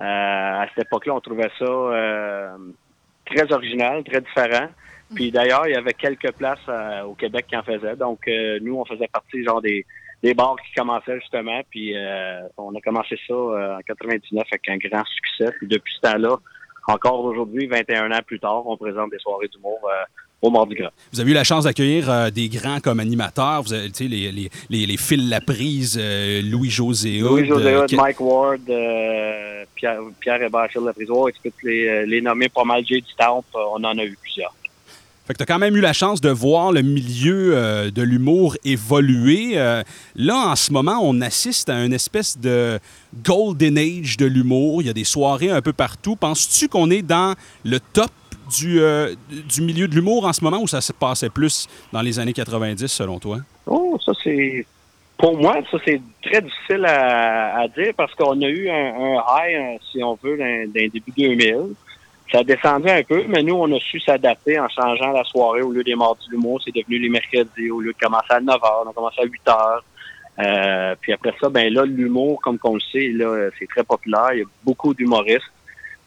[0.00, 2.56] Euh, à cette époque-là, on trouvait ça euh,
[3.26, 4.68] très original, très différent.
[5.14, 7.96] Puis d'ailleurs, il y avait quelques places euh, au Québec qui en faisaient.
[7.96, 9.84] Donc, euh, nous, on faisait partie genre des,
[10.24, 11.60] des bars qui commençaient justement.
[11.70, 15.52] Puis euh, on a commencé ça euh, en 99 avec un grand succès.
[15.58, 16.38] Puis depuis ce temps-là,
[16.88, 20.04] encore aujourd'hui, 21 ans plus tard, on présente des soirées d'humour euh,
[20.44, 20.90] au Mardi Gras.
[21.12, 23.62] Vous avez eu la chance d'accueillir euh, des grands comme animateurs.
[23.62, 27.20] Vous avez, tu les, les, les, les Phil Laprise, euh, Louis-José.
[27.20, 32.06] Louis-José euh, Hood, Mike Ward, euh, Pierre, Pierre Hébert, Phil Laprisoire, tu peux te les,
[32.06, 32.84] les nommer pas mal.
[32.86, 33.00] J.
[33.00, 34.54] du Temple, euh, on en a eu plusieurs.
[35.26, 38.02] Fait que tu as quand même eu la chance de voir le milieu euh, de
[38.02, 39.52] l'humour évoluer.
[39.54, 39.82] Euh,
[40.16, 42.78] là, en ce moment, on assiste à une espèce de
[43.24, 44.82] golden age de l'humour.
[44.82, 46.14] Il y a des soirées un peu partout.
[46.14, 47.32] Penses-tu qu'on est dans
[47.64, 48.10] le top
[48.50, 52.02] du, euh, du milieu de l'humour en ce moment ou ça se passait plus dans
[52.02, 53.38] les années 90 selon toi?
[53.66, 54.66] Oh, ça c'est.
[55.16, 59.76] Pour moi, ça c'est très difficile à, dire parce qu'on a eu un, high, un-
[59.90, 61.56] si on veut, d'un début 2000.
[62.32, 65.60] Ça a descendu un peu, mais nous, on a su s'adapter en changeant la soirée.
[65.62, 67.70] Au lieu des mardis du mois, c'est devenu les mercredis.
[67.70, 69.78] Au lieu de commencer à 9 h, on a commencé à 8 h.
[70.40, 74.30] Euh, puis après ça, ben là, l'humour, comme qu'on le sait, là, c'est très populaire.
[74.32, 75.44] Il y a beaucoup d'humoristes.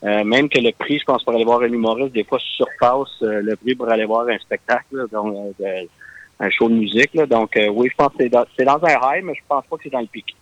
[0.03, 3.21] Euh, même que le prix, je pense, pour aller voir un humoriste, des fois, surpasse
[3.23, 5.83] euh, le prix pour aller voir un spectacle, euh,
[6.39, 7.17] un show de musique.
[7.27, 8.23] Donc, oui, je pense que
[8.55, 10.35] c'est dans, un high, mais je pense pas que c'est dans le pic.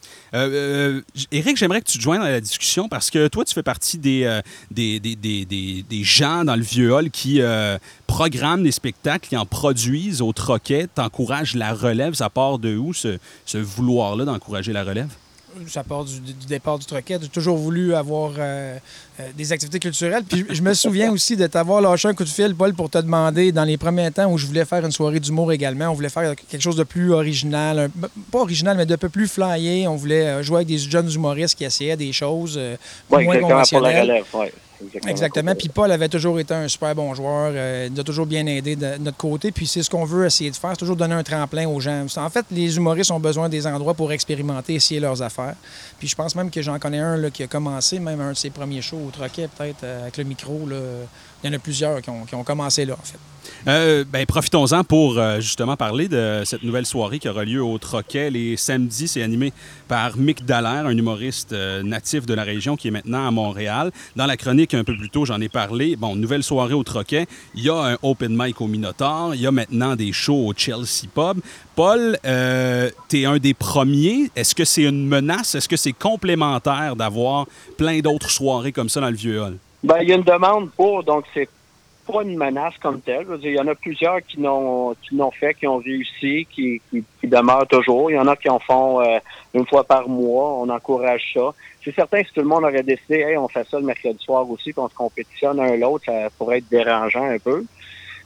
[1.32, 3.98] Éric, j'aimerais que tu te joignes à la discussion parce que toi, tu fais partie
[3.98, 4.28] des,
[6.04, 7.40] gens dans le vieux hall qui
[8.08, 12.14] programment des spectacles, qui en produisent au troquet, t'encourages la relève.
[12.14, 13.18] Ça part de où, ce
[13.54, 15.08] vouloir-là d'encourager la relève?
[15.68, 17.18] Ça part du, du départ du troquet.
[17.22, 18.78] J'ai toujours voulu avoir euh,
[19.20, 20.24] euh, des activités culturelles.
[20.24, 22.98] Puis je me souviens aussi de t'avoir lâché un coup de fil, Paul, pour te
[22.98, 25.90] demander dans les premiers temps où je voulais faire une soirée d'humour également.
[25.90, 29.28] On voulait faire quelque chose de plus original, un- pas original, mais de peu plus
[29.28, 29.88] flyé.
[29.88, 32.76] On voulait euh, jouer avec des jeunes humoristes qui essayaient des choses euh,
[33.10, 34.02] Oui, moins exactement, pour la conventionnelles.
[34.02, 34.26] relève.
[34.34, 34.54] Ouais,
[35.08, 35.56] exactement.
[35.56, 37.52] Puis Paul avait toujours été un super bon joueur.
[37.54, 39.52] euh, il a toujours bien aidé de notre côté.
[39.52, 42.06] Puis c'est ce qu'on veut essayer de faire, c'est toujours donner un tremplin aux gens.
[42.18, 45.56] En fait, les humoristes ont besoin des endroits pour expérimenter, essayer leurs affaires.
[46.00, 48.50] Puis je pense même que j'en connais un qui a commencé, même un de ses
[48.50, 50.68] premiers shows au Troquet, peut-être, euh, avec le micro.
[51.46, 53.20] Il y en a plusieurs qui ont, commencé là, en fait.
[53.68, 57.78] Euh, ben, profitons-en pour euh, justement parler de cette nouvelle soirée qui aura lieu au
[57.78, 59.08] Troquet les samedis.
[59.08, 59.54] C'est animé
[59.88, 63.92] par Mick Dallaire, un humoriste euh, natif de la région qui est maintenant à Montréal.
[64.16, 65.96] Dans la chronique un peu plus tôt, j'en ai parlé.
[65.96, 67.28] Bon, nouvelle soirée au Troquet.
[67.54, 69.36] Il y a un open mic au Minotaur.
[69.36, 71.44] Il y a maintenant des shows au Chelsea Pub.
[71.76, 74.32] Paul, tu es un des premiers.
[74.36, 75.54] Est-ce que c'est une menace?
[75.54, 77.46] Est-ce que c'est complémentaire d'avoir
[77.78, 79.58] plein d'autres soirées comme ça dans le Vieux Hall?
[79.84, 81.50] Ben, il y a une demande pour, donc c'est
[82.08, 83.24] pas une menace comme telle.
[83.24, 85.78] Je veux dire, il y en a plusieurs qui n'ont qui l'ont fait, qui ont
[85.78, 88.12] réussi, qui, qui, qui demeurent toujours.
[88.12, 89.18] Il y en a qui en font euh,
[89.54, 90.54] une fois par mois.
[90.60, 91.54] On encourage ça.
[91.84, 94.24] C'est certain que si tout le monde aurait décidé, hey, on fait ça le mercredi
[94.24, 97.64] soir aussi, qu'on se compétitionne un l'autre, ça pourrait être dérangeant un peu.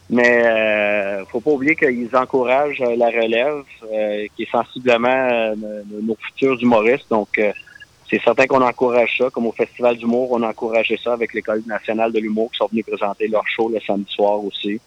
[0.09, 5.53] Mais euh, faut pas oublier qu'ils encouragent euh, la relève, euh, qui est sensiblement euh,
[6.01, 7.05] nos- futurs humoristes.
[7.11, 7.51] Donc, euh,
[8.09, 9.29] c'est certain qu'on encourage ça.
[9.31, 12.67] Comme au Festival d'humour, on a encouragé ça avec l'École nationale de l'humour qui sont
[12.71, 14.79] venus présenter leur show le samedi soir aussi.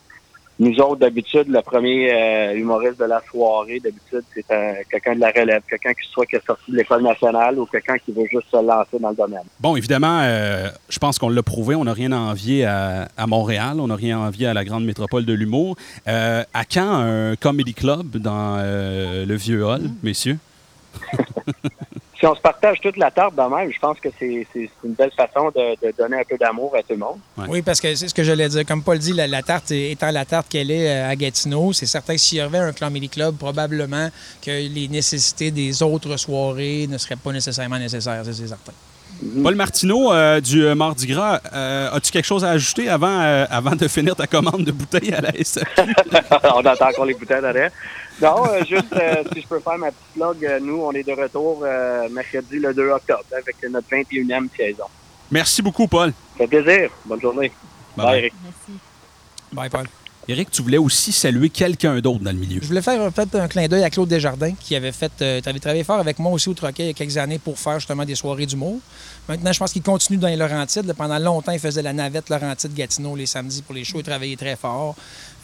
[0.58, 5.20] Nous autres, d'habitude, le premier euh, humoriste de la soirée, d'habitude, c'est un- quelqu'un de
[5.20, 8.26] la relève, quelqu'un qui soit qui est sorti de l'École nationale ou quelqu'un qui veut
[8.30, 9.42] juste se lancer dans le domaine.
[9.58, 11.74] Bon, évidemment, euh, je pense qu'on l'a prouvé.
[11.74, 13.80] On n'a rien à envier à, à Montréal.
[13.80, 15.74] On n'a rien à envier à la grande métropole de l'humour.
[16.06, 20.38] Euh, à quand un comedy club dans le vieux hall, messieurs?
[22.22, 24.46] Si on se partage toute la tarte de même, je pense que c'est
[24.84, 27.18] une belle façon de, de donner un peu d'amour à tout le monde.
[27.36, 27.46] Ouais.
[27.48, 28.64] Oui, parce que c'est ce que j'allais dire.
[28.64, 31.86] Comme Paul dit, la, la tarte étant la tarte qu'elle est euh, à Gatineau, c'est
[31.86, 34.08] certain que s'il y avait un Comedy Club, probablement
[34.40, 38.72] que les nécessités des autres soirées ne seraient pas nécessairement nécessaires, ça, c'est certain.
[39.42, 43.46] Paul Martineau euh, du euh, Mardi Gras, euh, as-tu quelque chose à ajouter avant, euh,
[43.50, 45.66] avant de finir ta commande de bouteilles à la SAQ?
[46.54, 47.70] on entend encore les bouteilles derrière.
[48.22, 51.02] Non, euh, juste euh, si je peux faire ma petite plug, euh, nous, on est
[51.02, 54.84] de retour euh, mercredi le 2 octobre avec notre 21e saison.
[55.30, 56.12] Merci beaucoup, Paul.
[56.38, 56.90] Ça fait plaisir.
[57.04, 57.50] Bonne journée.
[57.96, 58.18] Bye Bye, bye.
[58.18, 58.32] Eric.
[58.44, 58.80] Merci.
[59.52, 59.86] Bye, Paul.
[60.28, 62.60] Eric, tu voulais aussi saluer quelqu'un d'autre dans le milieu.
[62.62, 65.58] Je voulais faire peut-être un clin d'œil à Claude Desjardins, qui avait fait, euh, avait
[65.58, 68.04] travaillé fort avec moi aussi au Troquet il y a quelques années pour faire justement
[68.04, 68.78] des soirées d'humour.
[69.28, 70.92] Maintenant, je pense qu'il continue dans les Laurentides.
[70.96, 73.98] Pendant longtemps, il faisait la navette Laurentide-Gatineau les samedis pour les shows.
[73.98, 74.94] Il travaillait très fort.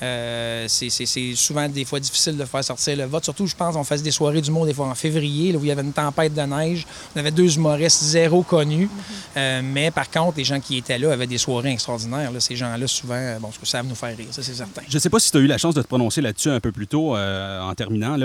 [0.01, 3.25] Euh, c'est- souvent des fois difficile de faire sortir le vote.
[3.25, 5.71] Surtout, je pense, on faisait des soirées d'humour des fois en février, où il y
[5.73, 6.87] avait une tempête de neige.
[7.17, 8.89] On avait deux humoristes zéro connus.
[9.37, 12.31] Euh, mais par contre, les gens qui étaient là avaient des soirées extraordinaires.
[12.31, 12.41] là.
[12.41, 14.83] Ces gens-là, souvent, bon, savent nous faire rire, ça c'est certain.
[14.89, 16.61] Je ne sais pas si tu as eu la chance de te prononcer là-dessus un
[16.61, 18.17] peu plus tôt euh, en terminant.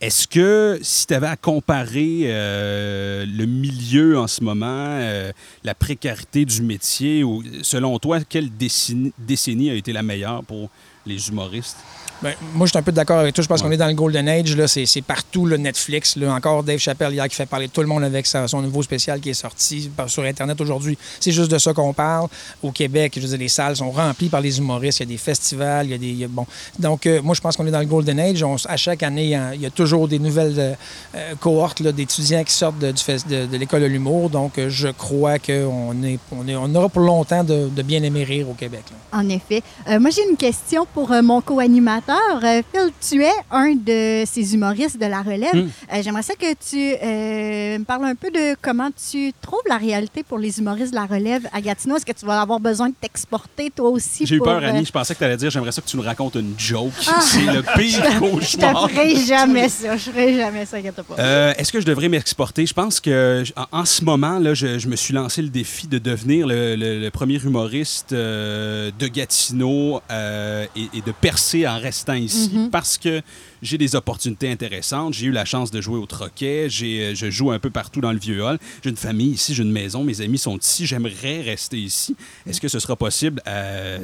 [0.00, 5.74] Est-ce que si tu avais à comparer euh, le milieu en ce moment, euh, la
[5.74, 7.24] précarité du métier,
[7.62, 10.68] selon toi, quelle décennie a été la meilleure pour
[11.06, 11.78] les humoristes?
[12.24, 13.42] Ben, moi, je suis un peu d'accord avec toi.
[13.42, 13.66] Je pense Ouais.
[13.66, 14.56] qu'on est dans le Golden Age.
[14.56, 14.66] Là.
[14.66, 16.16] C'est, c'est partout le Netflix.
[16.16, 16.32] Là.
[16.32, 18.82] Encore Dave Chappelle hier qui fait parler de tout le monde avec sa- son nouveau
[18.82, 20.96] spécial qui est sorti sur Internet aujourd'hui.
[21.20, 22.28] C'est juste de ça qu'on parle.
[22.62, 25.00] Au Québec, je veux dire, les salles sont remplies par les humoristes.
[25.00, 25.86] Il y a des festivals.
[25.86, 26.06] Il y a des.
[26.06, 26.46] il y a- bon.
[26.78, 28.42] Donc, euh, moi, je pense qu'on est dans le Golden Age.
[28.42, 30.72] On à chaque année, il y a, il y a toujours des nouvelles euh,
[31.16, 34.30] euh, cohortes là, d'étudiants qui sortent de, du fes- de- de l'école de l'humour.
[34.30, 38.02] Donc, euh, je crois qu'on est, on est, on aura pour longtemps de, de bien
[38.02, 38.84] aimer rire au Québec.
[38.90, 39.18] là.
[39.20, 39.62] En effet.
[39.90, 42.13] Euh, moi, j'ai une question pour euh, mon co-animateur.
[42.42, 45.54] Euh, Phil, tu es un de ces humoristes de la relève.
[45.54, 45.68] Mm.
[45.92, 49.76] Euh, J'aimerais ça que tu euh, me parles un peu de comment tu trouves la
[49.76, 51.96] réalité pour les humoristes de la relève à Gatineau.
[51.96, 54.26] Est-ce que tu vas avoir besoin de t'exporter toi aussi?
[54.26, 54.84] J'ai eu peur, euh, Annie.
[54.84, 56.92] Je pensais que tu allais dire j'aimerais ça que tu nous racontes une joke.
[57.06, 57.20] Ah.
[57.20, 58.86] C'est le pire Je cauchemar.
[58.88, 59.96] te ferai jamais ça.
[59.96, 61.14] Je ferai jamais ça, pas.
[61.18, 62.66] Euh, Est-ce que je devrais m'exporter?
[62.66, 65.86] Je pense que en, en ce moment, là, je, je me suis lancé le défi
[65.86, 71.66] de devenir le, le- le premier humoriste euh, de Gatineau euh, et, et de percer
[71.66, 72.70] en restant ici Mhm.
[72.70, 73.22] parce que
[73.64, 75.14] j'ai des opportunités intéressantes.
[75.14, 76.68] J'ai eu la chance de jouer au Troquet.
[76.68, 78.58] J'ai, euh, je joue un peu partout dans le Vieux-Hall.
[78.82, 80.04] J'ai une famille ici, j'ai une maison.
[80.04, 80.86] Mes amis sont ici.
[80.86, 82.14] J'aimerais rester ici.
[82.46, 83.42] Est-ce que ce sera possible?
[83.46, 83.98] Euh,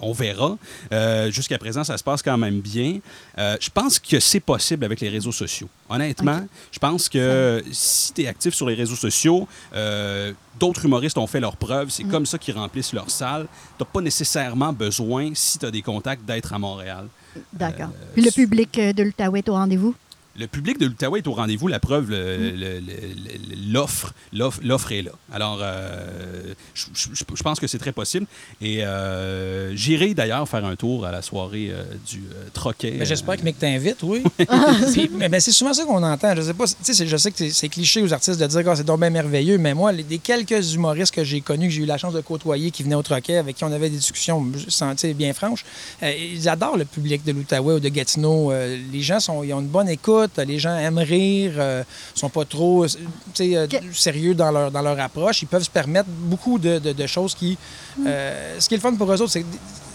[0.00, 0.56] on verra.
[0.92, 2.98] Euh, Jusqu'à présent, ça se passe quand même bien.
[3.38, 5.68] Euh, je pense que c'est possible avec les réseaux sociaux.
[5.90, 6.40] Honnêtement,
[6.72, 11.26] je pense que si tu es actif sur les réseaux sociaux, euh, d'autres humoristes ont
[11.26, 11.90] fait leurs preuves.
[11.90, 13.46] C'est comme ça qu'ils remplissent leur salle.
[13.76, 17.06] Tu n'as pas nécessairement besoin, si tu as des contacts, d'être à Montréal.
[17.52, 17.90] D'accord.
[18.14, 19.94] Puis le public euh, de l'Outaouais au rendez-vous?
[20.36, 21.68] Le public de l'Outaouais est au rendez-vous.
[21.68, 22.80] La preuve, le-
[23.72, 25.12] l'offre, l'offre, l'offre est là.
[25.32, 28.26] Alors, euh, je, je- je pense que c'est très possible.
[28.60, 32.98] Et euh, j'irai d'ailleurs faire un tour à la soirée euh, du euh, Troquet.
[33.02, 34.22] J'espère Euh, que Mick t'invite, oui.
[34.92, 36.34] Puis, mais, mais c'est souvent ça qu'on entend.
[36.34, 38.64] Je sais pas, tu sais, c'est- je sais que c'est- cliché aux artistes de dire
[38.64, 41.74] que c'est donc bien merveilleux, mais moi, les, des quelques humoristes que j'ai connus, que
[41.74, 43.96] j'ai eu la chance de côtoyer, qui venaient au Troquet, avec qui on avait des
[43.96, 45.64] discussions sais, bien franches,
[46.02, 48.52] euh, ils adorent le public de l'Outaouais ou de Gatineau.
[48.52, 51.82] Euh, les gens sont, ils ont une bonne écoute, les gens aiment rire, euh,
[52.14, 52.88] sont pas trop euh,
[53.40, 55.42] euh, sérieux dans leur, dans leur approche.
[55.42, 57.56] Ils peuvent se permettre beaucoup de, de- de choses qui.
[58.06, 59.44] euh, ce qui est le fun pour eux autres, c'est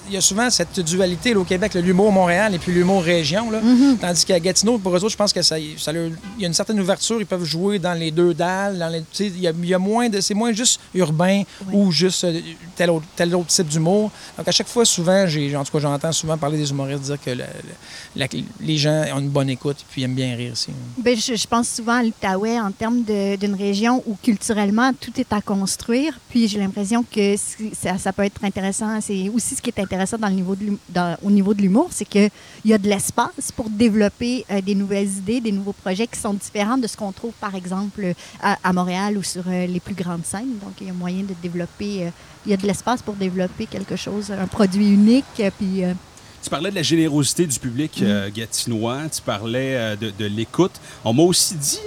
[0.09, 3.49] il y a souvent cette dualité là, au Québec, l'humour Montréal et puis l'humour région.
[3.51, 3.61] Là.
[4.01, 6.47] Tandis qu'à Gatineau, pour eux autres, je pense que ça, ça leur- il y a
[6.47, 7.19] une certaine ouverture.
[7.19, 8.79] Ils peuvent jouer dans les deux dalles.
[8.79, 11.91] Dans les, il, y a, il y a moins de, c'est moins juste urbain ou
[11.91, 12.39] juste euh,
[12.75, 14.09] tel autre, tel autre type d'humour.
[14.37, 17.17] Donc à chaque fois, souvent, j'ai, en tout cas, j'entends souvent parler des humoristes dire
[17.23, 18.27] que la-
[18.61, 20.71] les gens ont une bonne écoute et puis aiment bien rire aussi.
[20.97, 25.31] Ben, je, je pense souvent à l'Outaouais en termes d'une région où culturellement tout est
[25.31, 26.17] à construire.
[26.29, 28.99] Puis j'ai l'impression que ça peut être intéressant.
[29.01, 31.53] C'est aussi ce qui est intéressant intéressant dans le niveau de l'hum- dans- au niveau
[31.53, 32.29] de l'humour, c'est qu'il
[32.65, 36.33] y a de l'espace pour développer euh, des nouvelles idées, des nouveaux projets qui sont
[36.33, 39.95] différents de ce qu'on trouve, par exemple, à, à Montréal ou sur euh, les plus
[39.95, 40.57] grandes scènes.
[40.63, 42.09] Donc, il y a moyen de développer, euh,
[42.45, 45.25] il y a de l'espace pour développer quelque chose, un produit unique.
[45.57, 45.83] Puis,
[46.41, 50.71] Tu parlais de la générosité du public euh, gatinois, tu parlais de, de l'écoute.
[51.03, 51.79] On m'a aussi dit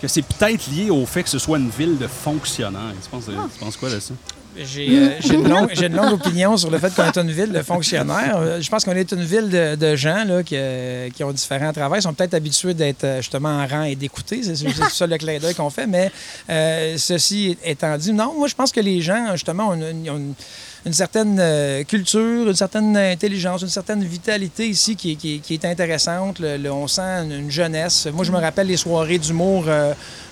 [0.00, 2.92] que c'est peut-être lié au fait que ce soit une ville de fonctionnaires.
[3.02, 4.14] Tu penses, tu penses quoi de ça?
[4.64, 7.62] J'ai euh, j'ai une, une longue opinion sur le fait qu'on est une ville de
[7.62, 8.36] fonctionnaires.
[8.38, 11.72] Euh, Je pense qu'on est une ville de, gens là, qui, euh, qui ont différents
[11.72, 14.40] travails, sont peut-être habitués d'être justement en rang et d'écouter.
[14.42, 14.56] C'est
[14.90, 15.86] ça le clin d'œil qu'on fait.
[15.86, 16.10] Mais
[16.96, 20.92] ceci étant dit, non, moi je pense que les gens, justement, ont une, ils une-
[20.92, 21.42] certaine
[21.86, 26.40] culture, une certaine intelligence, une certaine vitalité ici qui, est- qui est- intéressante.
[26.70, 28.06] On sent une, une jeunesse.
[28.12, 29.64] Moi, je me rappelle les soirées d'humour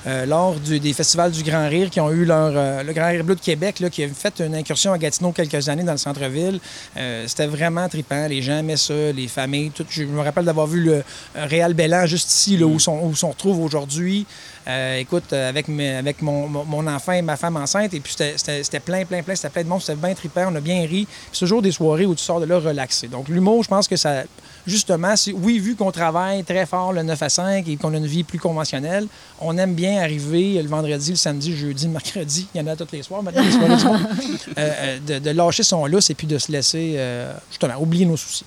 [0.07, 2.53] euh, lors du- des festivals du Grand Rire qui ont eu leur.
[2.55, 5.33] euh, le Grand Rire Bleu de Québec, là, qui a fait une incursion à Gatineau
[5.33, 6.61] quelques années dans le centre-ville.
[6.97, 8.27] Euh, C'était vraiment trippant.
[8.29, 9.71] Les gens aimaient ça, les familles.
[9.71, 9.87] Tout.
[9.89, 11.03] Je me rappelle d'avoir vu le
[11.35, 14.27] Réal Bellan juste ici, là, où, où on retrouve aujourd'hui.
[14.67, 19.05] Euh, écoute, avec, mes- avec mon, enfant et ma femme enceinte, et puis c'était- plein,
[19.05, 21.07] plein, plein, c'était plein de monde, c'était bien trippant, on a bien ri.
[21.33, 23.09] C'est toujours des soirées où tu sors de là relaxé.
[23.09, 24.23] Donc l'humour, je pense que ça,
[24.67, 28.07] justement, oui, vu qu'on travaille très fort le 9 à 5 et qu'on a une
[28.07, 29.07] vie plus conventionnelle,
[29.41, 32.67] on aime bien arriver le vendredi, le samedi, le jeudi, le mercredi, il y en
[32.67, 33.75] a tous les soirs maintenant, les soirées
[34.59, 38.17] euh, euh, de, lâcher son lousse et puis de se laisser, euh, justement, oublier nos
[38.17, 38.45] soucis.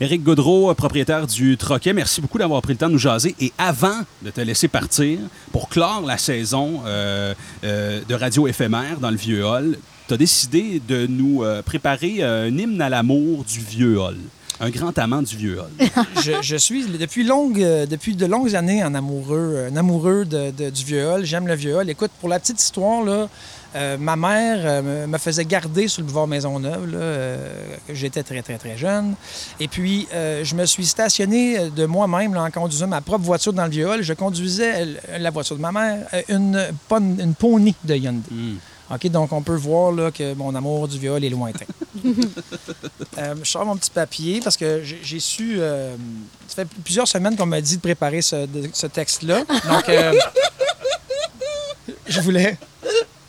[0.00, 3.34] Éric Gaudreau, propriétaire du Troquet, merci beaucoup d'avoir pris le temps de nous jaser.
[3.38, 5.18] Et avant de te laisser partir,
[5.52, 6.80] pour clore la saison
[7.62, 9.76] de radio éphémère dans le Vieux Hall,
[10.08, 14.16] tu as décidé de nous préparer un hymne à l'amour du Vieux Hall.
[14.62, 15.70] Un grand amant du Vieux Hall.
[16.22, 20.50] je, je suis depuis, longue, euh, depuis de longues années un amoureux, un amoureux de-
[20.50, 21.24] de- du vieux hall.
[21.24, 21.88] J'aime le vieux hall.
[21.88, 23.28] Écoute, pour la petite histoire, là,
[23.76, 26.92] euh, ma mère euh, me- faisait garder sur le boulevard Maisonneuve.
[26.92, 27.48] Là, euh,
[27.90, 29.14] J'étais très, très, très jeune.
[29.60, 33.64] Et puis, je me suis stationné de moi-même là, en conduisant ma propre voiture dans
[33.64, 34.02] le vieux hall.
[34.02, 34.86] Je conduisais
[35.18, 36.58] la voiture de ma mère, une,
[36.90, 38.28] une, une pony de Hyundai.
[38.30, 38.56] Hmm.
[38.92, 41.66] OK, donc on peut voir là, que mon amour du viol est lointain.
[43.18, 45.56] Euh, je sors mon petit papier parce que j'ai su.
[45.58, 45.94] euh,
[46.48, 49.44] ça fait plusieurs semaines qu'on m'a dit de préparer ce, ce texte-là.
[49.68, 50.14] Donc, euh,
[52.06, 52.56] je voulais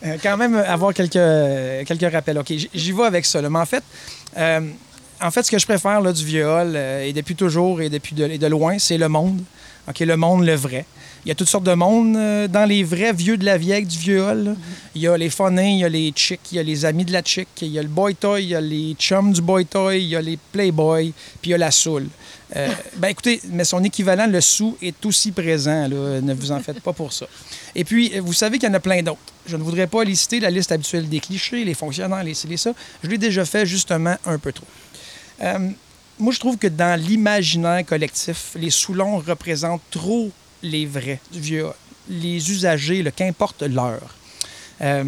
[0.06, 2.38] euh, quand même avoir quelques, quelques rappels.
[2.38, 3.42] OK, j'y vais avec ça.
[3.42, 3.50] là.
[3.50, 3.84] Mais en fait,
[5.22, 8.16] en fait, ce que je préfère là, du viol, euh, et depuis toujours et depuis
[8.16, 9.42] de, et de loin, c'est le monde.
[9.88, 10.86] OK, le monde, le vrai.
[11.24, 13.86] Il y a toutes sortes de monde euh, dans les vrais vieux de la vieille
[13.86, 14.56] du là.
[14.96, 17.06] Il y a les phonins, il y a les chicks, il y a les amis
[17.06, 19.42] de la chick, il y a le boy toy, il y a les chums du
[19.42, 22.08] boy toy, il y a les playboys, puis il y a la soul.
[22.56, 22.68] Euh,
[22.98, 25.88] ben écoutez, mais son équivalent, le sou, est aussi présent.
[25.88, 26.22] Là.
[26.22, 27.28] Ne vous en faites pas pour ça.
[27.76, 29.20] Et puis, vous savez qu'il y en a plein d'autres.
[29.46, 32.58] Je ne voudrais pas lister la liste habituelle des clichés, les fonctionnaires, les ci, les
[32.58, 32.74] ça.
[33.04, 34.68] Je l'ai déjà fait justement un peu trop.
[35.42, 35.70] Euh,
[36.20, 40.32] moi, je trouve que dans l'imaginaire collectif, les Soulons représentent trop
[40.62, 41.20] les vrais
[42.10, 44.16] les usagers, le qu'importe l'heure.
[44.82, 45.04] Euh,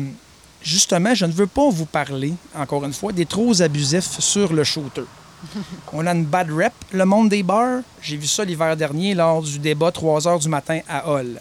[0.61, 4.63] justement, je ne veux pas vous parler, encore une fois, des trop abusifs sur le
[4.63, 5.03] shooter.
[5.93, 7.81] On a une bad rep, le monde des bars.
[8.01, 11.39] J'ai vu ça l'hiver dernier lors du débat 3 heures du matin à Hall.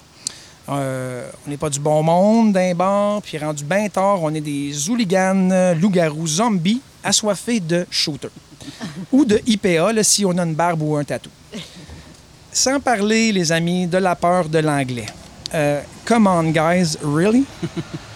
[0.79, 4.41] Euh, on n'est pas du bon monde d'un bar, puis rendu bien tard, on est
[4.41, 8.29] des hooligans, euh, loups-garous, zombies, assoiffés de shooter.
[9.13, 11.31] Ou de IPA, là, si on a une barbe ou un tatou.
[12.53, 15.07] Sans parler, les amis, de la peur de l'anglais.
[15.55, 17.45] Euh, come on, guys, really?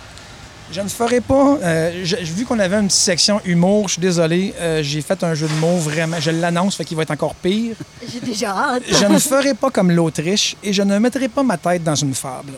[0.72, 1.58] Je ne ferai pas.
[1.62, 5.22] euh, je- vu qu'on avait une petite section humour, je suis désolé, euh, j'ai fait
[5.22, 6.18] un jeu de mots vraiment.
[6.20, 7.76] Je l'annonce, fait qu'il va être encore pire.
[8.12, 8.82] J'ai déjà hâte.
[8.90, 12.14] Je ne ferai pas comme l'Autriche et je ne mettrai pas ma tête dans une
[12.14, 12.52] fable.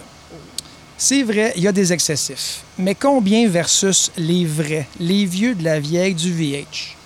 [0.96, 2.62] C'est vrai, il y a des excessifs.
[2.78, 6.96] Mais combien versus les vrais, les vieux de la vieille du VH?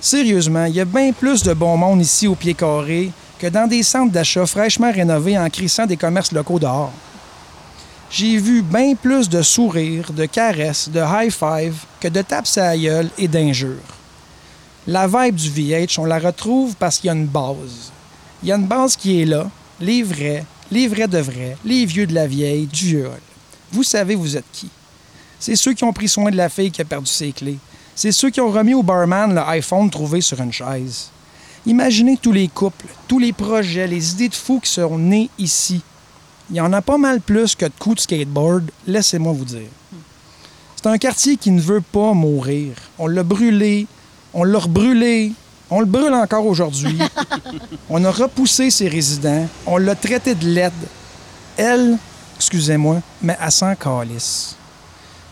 [0.00, 3.66] Sérieusement, il y a bien plus de bon monde ici au pied carré que dans
[3.66, 6.92] des centres d'achat fraîchement rénovés en crissant des commerces locaux dehors.
[8.10, 12.78] J'ai vu bien plus de sourires, de caresses, de high-five que de tapes à la
[12.78, 13.70] gueule et d'injures.
[14.86, 17.90] La vibe du VH, on la retrouve parce qu'il y a une base.
[18.42, 19.50] Il y a une base qui est là,
[19.80, 23.10] les vrais, les vrais de vrais, les vieux de la vieille, du vieux.
[23.72, 24.68] Vous savez, vous êtes qui?
[25.40, 27.58] C'est ceux qui ont pris soin de la fille qui a perdu ses clés.
[27.96, 31.10] C'est ceux qui ont remis au barman le iPhone trouvé sur une chaise.
[31.66, 35.80] Imaginez tous les couples, tous les projets, les idées de fous qui seront nés ici.
[36.50, 39.68] Il y en a pas mal plus que de coups de skateboard, laissez-moi vous dire.
[40.76, 42.72] C'est un quartier qui ne veut pas mourir.
[42.98, 43.86] On l'a brûlé,
[44.34, 45.32] on l'a rebrûlé,
[45.70, 46.98] on le brûle encore aujourd'hui.
[47.88, 50.72] on a repoussé ses résidents, on l'a traité de laide.
[51.56, 51.96] Elle,
[52.36, 54.56] excusez-moi, mais à 100 calice.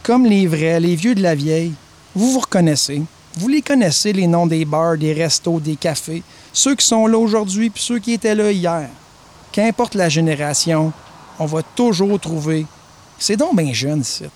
[0.02, 1.74] Comme les vrais, les vieux de la vieille,
[2.14, 3.02] vous vous reconnaissez.
[3.36, 6.22] Vous les connaissez, les noms des bars, des restos, des cafés.
[6.52, 8.88] Ceux qui sont là aujourd'hui puis ceux qui étaient là hier.
[9.52, 10.92] Qu'importe la génération,
[11.38, 12.66] on va toujours trouver.
[13.18, 14.30] C'est donc bien jeune, site.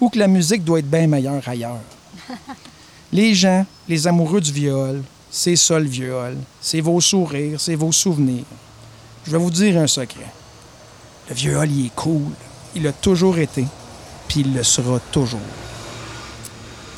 [0.00, 1.80] Ou que la musique doit être bien meilleure ailleurs.
[3.12, 6.36] Les gens, les amoureux du viol, c'est ça le viol.
[6.60, 8.44] C'est vos sourires, c'est vos souvenirs.
[9.24, 10.30] Je vais vous dire un secret.
[11.30, 12.32] Le viol, il est cool.
[12.74, 13.64] Il a toujours été.
[14.28, 15.40] Puis il le sera toujours.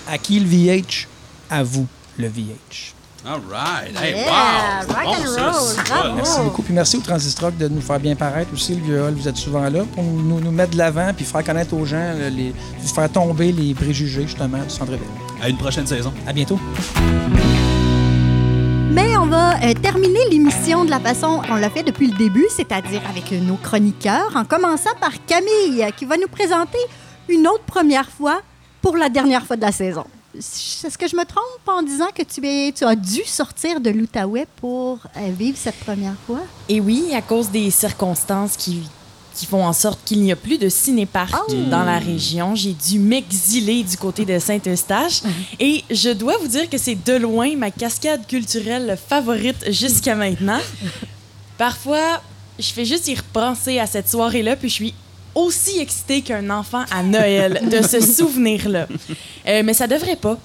[0.08, 1.06] À qui le VH?
[1.48, 1.86] À vous,
[2.18, 2.94] le VH.
[3.26, 3.94] All right.
[3.96, 4.94] Hey, Yeah, wow.
[4.94, 6.14] rock Bon, and ça, roll.
[6.16, 6.62] Merci beaucoup.
[6.62, 9.12] Puis merci au Transistrock de nous faire bien paraître aussi, le viol.
[9.12, 11.98] Vous êtes souvent là pour nous, nous mettre de l'avant puis faire connaître aux gens,
[11.98, 12.54] euh, les,
[12.94, 15.00] faire tomber les préjugés, justement, du centre-ville.
[15.42, 16.14] À une prochaine saison.
[16.26, 16.58] À bientôt.
[18.90, 22.46] Mais on va euh, terminer l'émission de la façon qu'on l'a fait depuis le début,
[22.56, 26.78] c'est-à-dire avec nos chroniqueurs, en commençant par Camille, qui va nous présenter
[27.28, 28.40] une autre première fois
[28.80, 30.04] pour la dernière fois de la saison.
[30.34, 33.90] Est-ce que je me trompe en disant que tu, es, tu as dû sortir de
[33.90, 36.40] l'Outaouais pour euh, vivre cette première fois?
[36.68, 38.82] Et oui, à cause des circonstances qui,
[39.34, 41.52] qui font en sorte qu'il n'y a plus de cinéparc Oh!
[41.68, 45.22] dans la région, j'ai dû m'exiler du côté de Saint-Eustache.
[45.60, 50.60] Et je dois vous dire que c'est de loin ma cascade culturelle favorite jusqu'à maintenant.
[51.58, 52.22] Parfois,
[52.58, 54.94] je fais juste y repenser à cette soirée-là, puis je suis
[55.34, 58.86] aussi excitée qu'un enfant à Noël de ce souvenir-là.
[59.46, 60.38] Euh, mais ça devrait pas,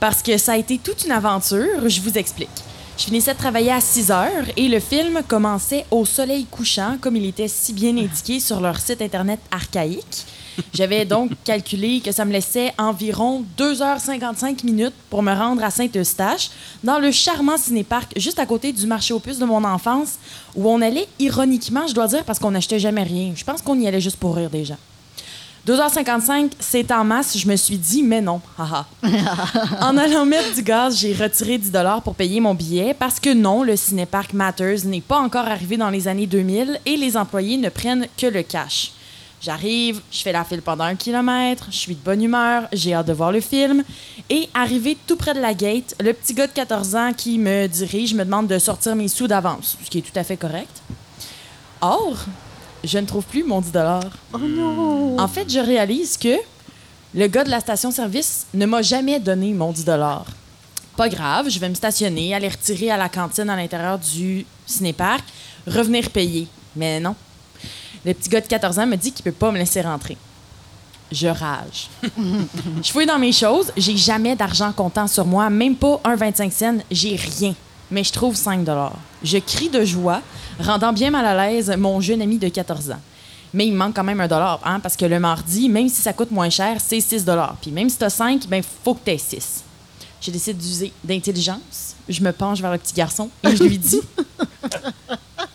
[0.00, 2.48] parce que ça a été toute une aventure, je vous explique.
[2.98, 7.16] Je finissais de travailler à 6 heures et le film commençait au soleil couchant, comme
[7.16, 10.24] il était si bien indiqué sur leur site internet archaïque.
[10.72, 16.50] J'avais donc calculé que ça me laissait environ 2h55 minutes pour me rendre à Saint-Eustache,
[16.84, 20.18] dans le charmant cinéparc juste à côté du marché aux puces de mon enfance,
[20.54, 23.32] où on allait ironiquement, je dois dire, parce qu'on n'achetait jamais rien.
[23.34, 24.78] Je pense qu'on y allait juste pour rire des gens.
[25.66, 27.36] 2h55, c'est en masse.
[27.36, 28.40] Je me suis dit, mais non.
[28.56, 28.86] haha.
[29.80, 31.72] en allant mettre du gaz, j'ai retiré 10
[32.04, 35.90] pour payer mon billet parce que non, le Cinépark Matters n'est pas encore arrivé dans
[35.90, 38.92] les années 2000 et les employés ne prennent que le cash.
[39.46, 43.06] J'arrive, je fais la file pendant un kilomètre, je suis de bonne humeur, j'ai hâte
[43.06, 43.84] de voir le film.
[44.28, 47.68] Et arrivé tout près de la gate, le petit gars de 14 ans qui me
[47.68, 50.82] dirige me demande de sortir mes sous d'avance, ce qui est tout à fait correct.
[51.80, 52.16] Or,
[52.82, 53.70] je ne trouve plus mon 10
[54.32, 55.16] Oh non!
[55.16, 56.34] en fait, je réalise que
[57.14, 59.84] le gars de la station-service ne m'a jamais donné mon 10
[60.96, 65.22] Pas grave, je vais me stationner, aller retirer à la cantine à l'intérieur du cinéparc,
[65.68, 66.48] revenir payer.
[66.74, 67.14] Mais non.
[68.06, 70.16] Le petit gars de 14 ans me dit qu'il peut pas me laisser rentrer.
[71.10, 71.90] Je rage.
[72.82, 76.52] je fouille dans mes choses, j'ai jamais d'argent comptant sur moi, même pas un 25
[76.52, 77.52] cents, j'ai rien.
[77.90, 78.64] Mais je trouve 5
[79.24, 80.22] Je crie de joie,
[80.60, 83.00] rendant bien mal à l'aise mon jeune ami de 14 ans.
[83.52, 86.00] Mais il me manque quand même un dollar, hein, parce que le mardi, même si
[86.00, 87.56] ça coûte moins cher, c'est 6 dollars.
[87.60, 89.64] Puis même si t'as 5, ben faut que t'aies 6.
[90.20, 91.96] Je décide d'user d'intelligence.
[92.08, 94.00] Je me penche vers le petit garçon et je lui dis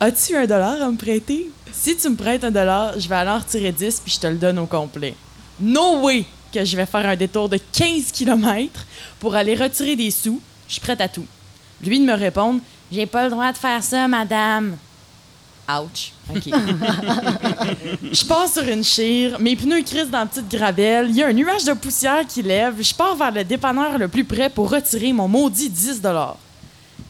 [0.04, 1.52] As-tu un dollar à me prêter?
[1.72, 4.26] Si tu me prêtes un dollar, je vais aller en retirer 10 puis je te
[4.26, 5.14] le donne au complet.
[5.60, 8.84] No way que je vais faire un détour de 15 km
[9.20, 10.42] pour aller retirer des sous.
[10.68, 11.28] Je suis prête à tout.
[11.84, 14.76] Lui de me répondre J'ai pas le droit de faire ça, madame.
[15.70, 16.14] Ouch.
[16.32, 16.46] OK.
[18.12, 21.28] je pars sur une chire, mes pneus crissent dans la petite gravelle, il y a
[21.28, 24.72] un nuage de poussière qui lève, je pars vers le dépanneur le plus près pour
[24.72, 26.02] retirer mon maudit 10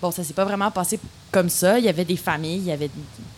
[0.02, 1.00] Bon, ça s'est pas vraiment passé
[1.32, 1.80] comme ça.
[1.80, 2.90] Il y avait des familles, il y avait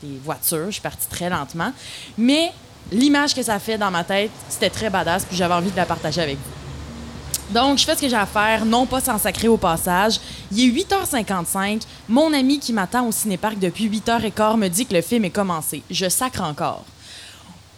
[0.01, 1.71] des voitures, je suis partie très lentement.
[2.17, 2.51] Mais
[2.91, 5.85] l'image que ça fait dans ma tête, c'était très badass, puis j'avais envie de la
[5.85, 7.53] partager avec vous.
[7.53, 10.19] Donc, je fais ce que j'ai à faire, non pas sans sacrer au passage.
[10.51, 11.83] Il est 8h55.
[12.09, 15.83] Mon ami qui m'attend au cinéparc depuis 8h15 me dit que le film est commencé.
[15.91, 16.83] Je sacre encore.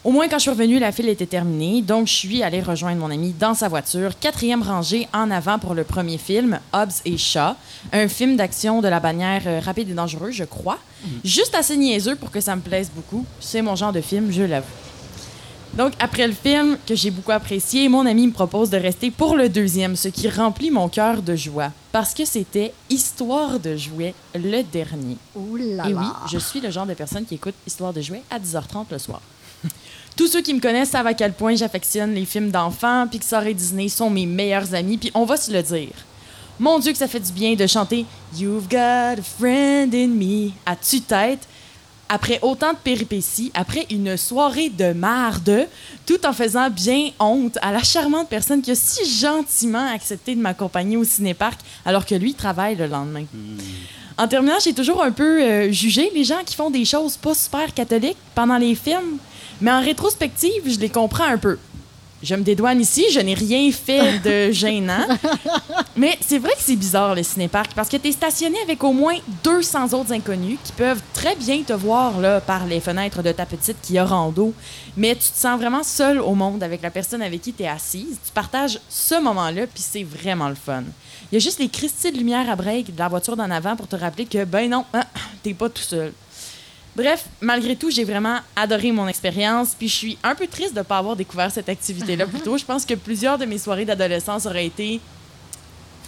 [0.06, 3.00] Au moins, quand je suis revenue, la file était terminée, donc je suis allée rejoindre
[3.00, 7.18] mon ami dans sa voiture, quatrième rangée en avant pour le premier film, Hobbs et
[7.18, 7.56] Shaw,
[7.92, 10.78] un film d'action de la bannière euh, Rapide et dangereux, je crois.
[11.24, 13.26] Juste assez niaiseux pour que ça me plaise beaucoup.
[13.40, 14.68] C'est mon genre de film, je l'avoue.
[15.76, 19.36] Donc, après le film, que j'ai beaucoup apprécié, mon ami me propose de rester pour
[19.36, 24.14] le deuxième, ce qui remplit mon cœur de joie, parce que c'était Histoire de jouets,
[24.36, 25.18] le dernier.
[25.36, 28.22] Ouh là Et oui, je suis le genre de personne qui écoute Histoire de jouets
[28.30, 29.22] à 10h30 le soir.
[30.16, 33.54] Tous ceux qui me connaissent savent à quel point j'affectionne les films d'enfants, Pixar et
[33.54, 35.92] Disney sont mes meilleurs amis, puis on va se le dire.
[36.58, 38.06] Mon Dieu que ça fait du bien de chanter
[38.38, 41.46] You've got a friend in me à tue-tête
[42.08, 45.68] après autant de péripéties, après une soirée de marde,
[46.06, 50.40] tout en faisant bien honte à la charmante personne qui a si gentiment accepté de
[50.40, 53.26] m'accompagner au cinéparc alors que lui travaille le lendemain.
[54.18, 57.34] En terminant, j'ai toujours un peu euh, jugé les gens qui font des choses pas
[57.34, 59.18] super catholiques pendant les films,
[59.62, 61.58] mais en rétrospective, je les comprends un peu.
[62.24, 65.06] je me dédouane ici, je n'ai rien fait de gênant.
[65.96, 68.94] Mais c'est vrai que c'est bizarre, le cinéparc, parce que tu es stationné avec au
[68.94, 73.32] moins 200 autres inconnus qui peuvent très bien te voir là, par les fenêtres de
[73.32, 74.54] ta petite qui a rando.
[74.98, 77.68] Mais tu te sens vraiment seul au monde avec la personne avec qui tu es
[77.68, 78.18] assise.
[78.26, 80.84] Tu partages ce moment-là, puis c'est vraiment le fun.
[81.32, 83.76] Il y a juste les cristaux de lumière à break de la voiture d'en avant
[83.76, 85.04] pour te rappeler que, ben non, hein,
[85.44, 86.12] t'es pas tout seul.
[86.96, 90.80] Bref, malgré tout, j'ai vraiment adoré mon expérience, puis je suis un peu triste de
[90.80, 92.58] ne pas avoir découvert cette activité-là plus tôt.
[92.58, 95.02] Je pense que plusieurs de mes soirées d'adolescence auraient été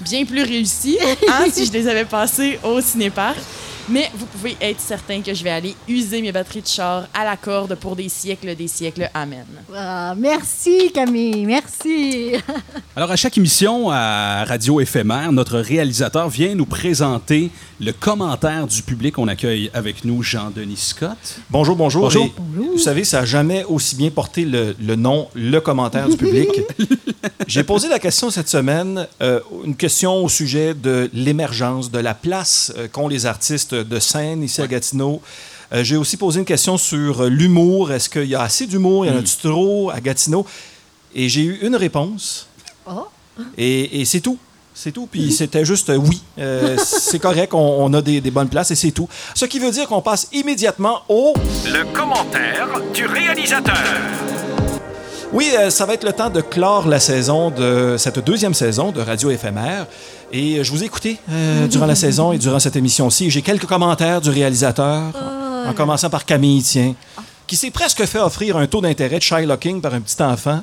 [0.01, 3.38] bien plus réussies hein, si je les avais passées au cinéparc.
[3.89, 7.23] Mais vous pouvez être certain que je vais aller user mes batteries de char à
[7.23, 9.09] la corde pour des siècles, des siècles.
[9.13, 9.45] Amen.
[9.73, 12.33] Ah, merci Camille, merci.
[12.97, 18.81] Alors, à chaque émission à Radio Éphémère, notre réalisateur vient nous présenter le commentaire du
[18.81, 19.17] public.
[19.19, 21.39] On accueille avec nous Jean-Denis Scott.
[21.49, 22.03] Bonjour, bonjour.
[22.03, 22.25] Bonjour.
[22.25, 22.31] Et
[22.73, 26.49] Vous savez, ça n'a jamais aussi bien porté le, le nom, le commentaire du public.
[27.47, 32.13] J'ai posé la question cette semaine, euh, une question au sujet de l'émergence, de la
[32.13, 35.22] place euh, qu'ont les artistes de scène ici à Gatineau.
[35.74, 37.91] Euh, J'ai aussi posé une question sur euh, l'humour.
[37.91, 39.05] Est-ce qu'il y a assez d'humour?
[39.05, 40.45] Il y en a-tu trop à Gatineau?
[41.15, 42.47] Et j'ai eu une réponse.
[42.89, 43.07] Oh.
[43.57, 44.38] Et, et c'est tout.
[44.74, 45.07] C'est tout.
[45.07, 46.22] Puis c'était juste euh, oui.
[46.38, 49.09] Euh, c'est correct, on, on a des, des bonnes places et c'est tout.
[49.34, 51.34] Ce qui veut dire qu'on passe immédiatement au.
[51.65, 53.76] Le commentaire du réalisateur.
[55.34, 58.91] Oui, euh, ça va être le temps de clore la saison de cette deuxième saison
[58.91, 59.86] de Radio Éphémère.
[60.32, 63.30] Et euh, je vous ai écouté euh, durant la saison et durant cette émission-ci.
[63.30, 65.03] J'ai quelques commentaires du réalisateur,
[65.65, 66.95] en commençant par Camille Tien,
[67.45, 70.61] qui s'est presque fait offrir un taux d'intérêt de Shylocking par un petit enfant,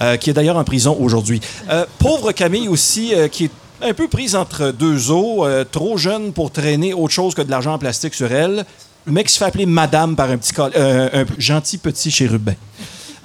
[0.00, 1.40] euh, qui est d'ailleurs en prison aujourd'hui.
[1.70, 3.50] Euh, pauvre Camille aussi, qui est
[3.82, 7.74] un peu prise entre deux eaux, trop jeune pour traîner autre chose que de l'argent
[7.74, 8.64] en plastique sur elle,
[9.06, 12.54] mais qui se fait appeler Madame par un, petit un gentil petit chérubin.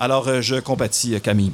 [0.02, 1.52] Alors, euh, je compatis, euh, Camille.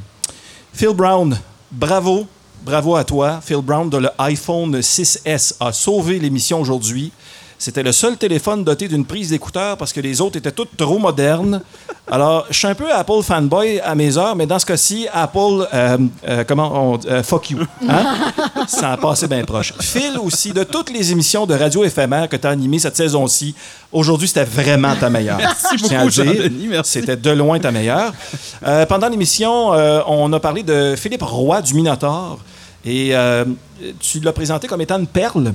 [0.71, 1.35] Phil Brown,
[1.71, 2.27] bravo.
[2.63, 3.41] Bravo à toi.
[3.43, 7.11] Phil Brown de l'iPhone 6S a sauvé l'émission aujourd'hui.
[7.57, 10.99] C'était le seul téléphone doté d'une prise d'écouteur parce que les autres étaient toutes trop
[10.99, 11.61] modernes.
[12.07, 15.67] Alors, je suis un peu Apple fanboy à mes heures, mais dans ce cas-ci, Apple,
[15.73, 15.97] euh,
[16.27, 17.59] euh, comment on euh, fuck you.
[17.87, 18.05] Hein?
[18.67, 19.73] Ça a passé bien proche.
[19.79, 23.55] Phil aussi, de toutes les émissions de radio éphémère que tu as animées cette saison-ci,
[23.91, 25.37] aujourd'hui, c'était vraiment ta meilleure.
[25.39, 26.09] Merci beaucoup.
[26.09, 26.67] Jean-Denis.
[26.69, 26.99] Merci.
[26.99, 28.13] C'était de loin ta meilleure.
[28.67, 29.69] Euh, pendant l'émission,
[30.07, 32.37] on a parlé de Philippe Roy du Minotaure.
[32.85, 33.13] Et
[33.99, 35.53] tu l'as présenté comme étant une perle.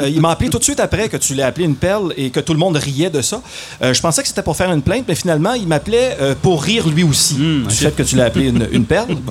[0.00, 2.30] Euh, il m'a appelé tout de suite après que tu l'as appelé une perle et
[2.30, 3.42] que tout le monde riait de ça.
[3.82, 6.62] Euh, je pensais que c'était pour faire une plainte, mais finalement, il m'appelait euh, pour
[6.62, 9.16] rire lui aussi du fait que tu l'as appelé une, une perle.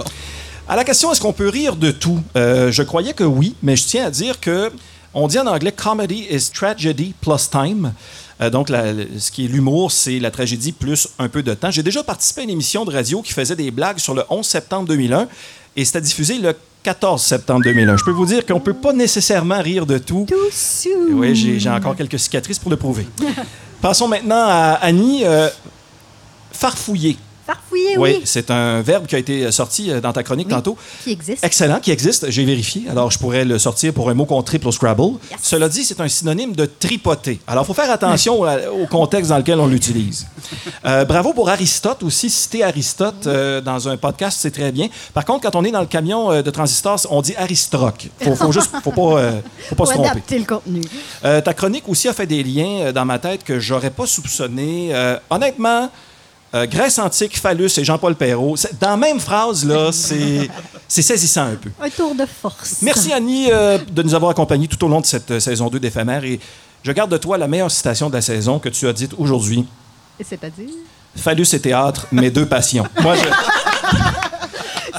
[0.70, 2.22] À la question, est-ce qu'on peut rire de tout?
[2.36, 4.70] Je croyais que oui, mais je tiens à dire que
[5.14, 7.94] on dit en anglais comedy is tragedy plus time.
[8.42, 11.72] Euh, donc, la- ce qui est l'humour, c'est la tragédie plus un peu de temps.
[11.72, 14.46] J'ai déjà participé à une émission de radio qui faisait des blagues sur le 11
[14.46, 15.28] septembre 2001
[15.78, 16.54] et c'était diffusé le
[16.88, 17.98] 14 septembre 2001.
[17.98, 20.26] Je peux vous dire qu'on peut pas nécessairement rire de tout.
[21.12, 23.06] Oui, j'ai j'ai encore quelques cicatrices pour le prouver.
[23.82, 25.26] Passons maintenant à Annie.
[25.26, 25.50] euh,
[26.54, 27.18] farfouiller.
[27.48, 28.22] Farfouiller, Oui, oui.
[28.26, 30.78] c'est un verbe qui a été sorti euh, dans ta chronique Oui, tantôt.
[31.04, 31.44] Qui existe.
[31.44, 32.84] Excellent, qui existe, j'ai vérifié.
[32.90, 35.14] Alors, je pourrais le sortir pour un mot qu'on triple au Scrabble.
[35.32, 35.40] Yes.
[35.42, 37.40] Cela dit, c'est un synonyme de tripoter.
[37.48, 40.28] Alors, il faut faire attention au contexte dans lequel on l'utilise.
[40.86, 42.30] Euh, bravo pour Aristote aussi.
[42.30, 44.88] Citer Aristote euh, dans un podcast, c'est très bien.
[45.14, 48.10] Par contre, quand on est dans le camion euh, de transistors, on dit Aristroc.
[48.22, 49.32] Faut, faut juste, faut pas, euh,
[49.70, 50.10] faut pas Pour se tromper.
[50.10, 50.82] adapter le contenu.
[51.24, 54.06] Euh, ta chronique aussi a fait des liens euh, dans ma tête que j'aurais pas
[54.06, 54.90] soupçonné.
[54.92, 55.90] Euh, honnêtement,
[56.56, 60.50] euh, Grèce antique, phallus et Jean-Paul Perrault, dans la même phrase, là, c'est
[61.02, 61.70] saisissant un peu.
[61.82, 62.78] Un tour de force.
[62.82, 65.80] Merci Annie euh, de nous avoir accompagnés tout au long de cette euh, saison 2
[65.80, 66.40] d'éphémère et
[66.84, 69.66] je garde de toi la meilleure citation de la saison que tu as dite aujourd'hui.
[70.20, 70.70] Et C'est-à-dire?
[71.16, 72.86] Phallus et théâtre, mes deux passions.
[73.02, 73.22] Moi, je-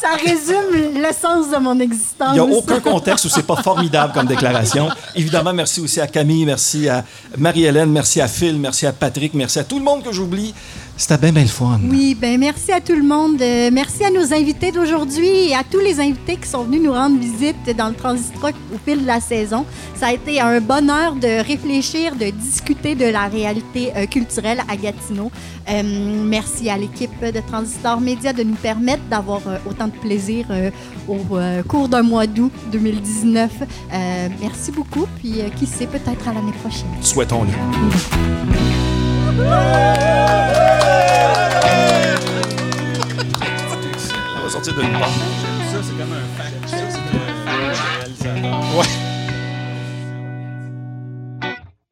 [0.01, 2.29] Ça résume l'essence de mon existence.
[2.31, 4.89] il n'y a aucun contexte où c'est pas formidable comme déclaration.
[5.17, 7.05] Évidemment, merci aussi à Camille, merci à
[7.37, 10.55] Marie-Hélène, merci à Phil, merci à Patrick, merci à tout le monde que j'oublie.
[11.01, 11.79] C'était bien, bien le fun.
[11.89, 13.41] Oui, ben merci à tout le monde.
[13.41, 16.93] Euh, merci à nos invités d'aujourd'hui et à tous les invités qui sont venus nous
[16.93, 19.65] rendre visite dans le Transistroc au fil de la saison.
[19.95, 24.77] Ça a été un bonheur de réfléchir, de discuter de la réalité euh, culturelle à
[24.77, 25.31] Gatineau.
[25.71, 25.83] Euh,
[26.25, 30.71] merci à l'équipe de Transistor Média de nous permettre d'avoir euh, autant de plaisir euh,
[31.07, 33.51] au euh, cours d'un mois d'août 2019.
[33.93, 36.89] Euh, merci beaucoup, puis euh, qui sait, peut-être à l'année prochaine.
[37.03, 37.53] Souhaitons-le.
[39.41, 39.45] On
[44.43, 44.75] va sortir.
[44.75, 46.55] Ça, c'est comme un fact.
[46.67, 48.77] Ça, c'est un réalisateur.
[48.77, 49.18] Ouais.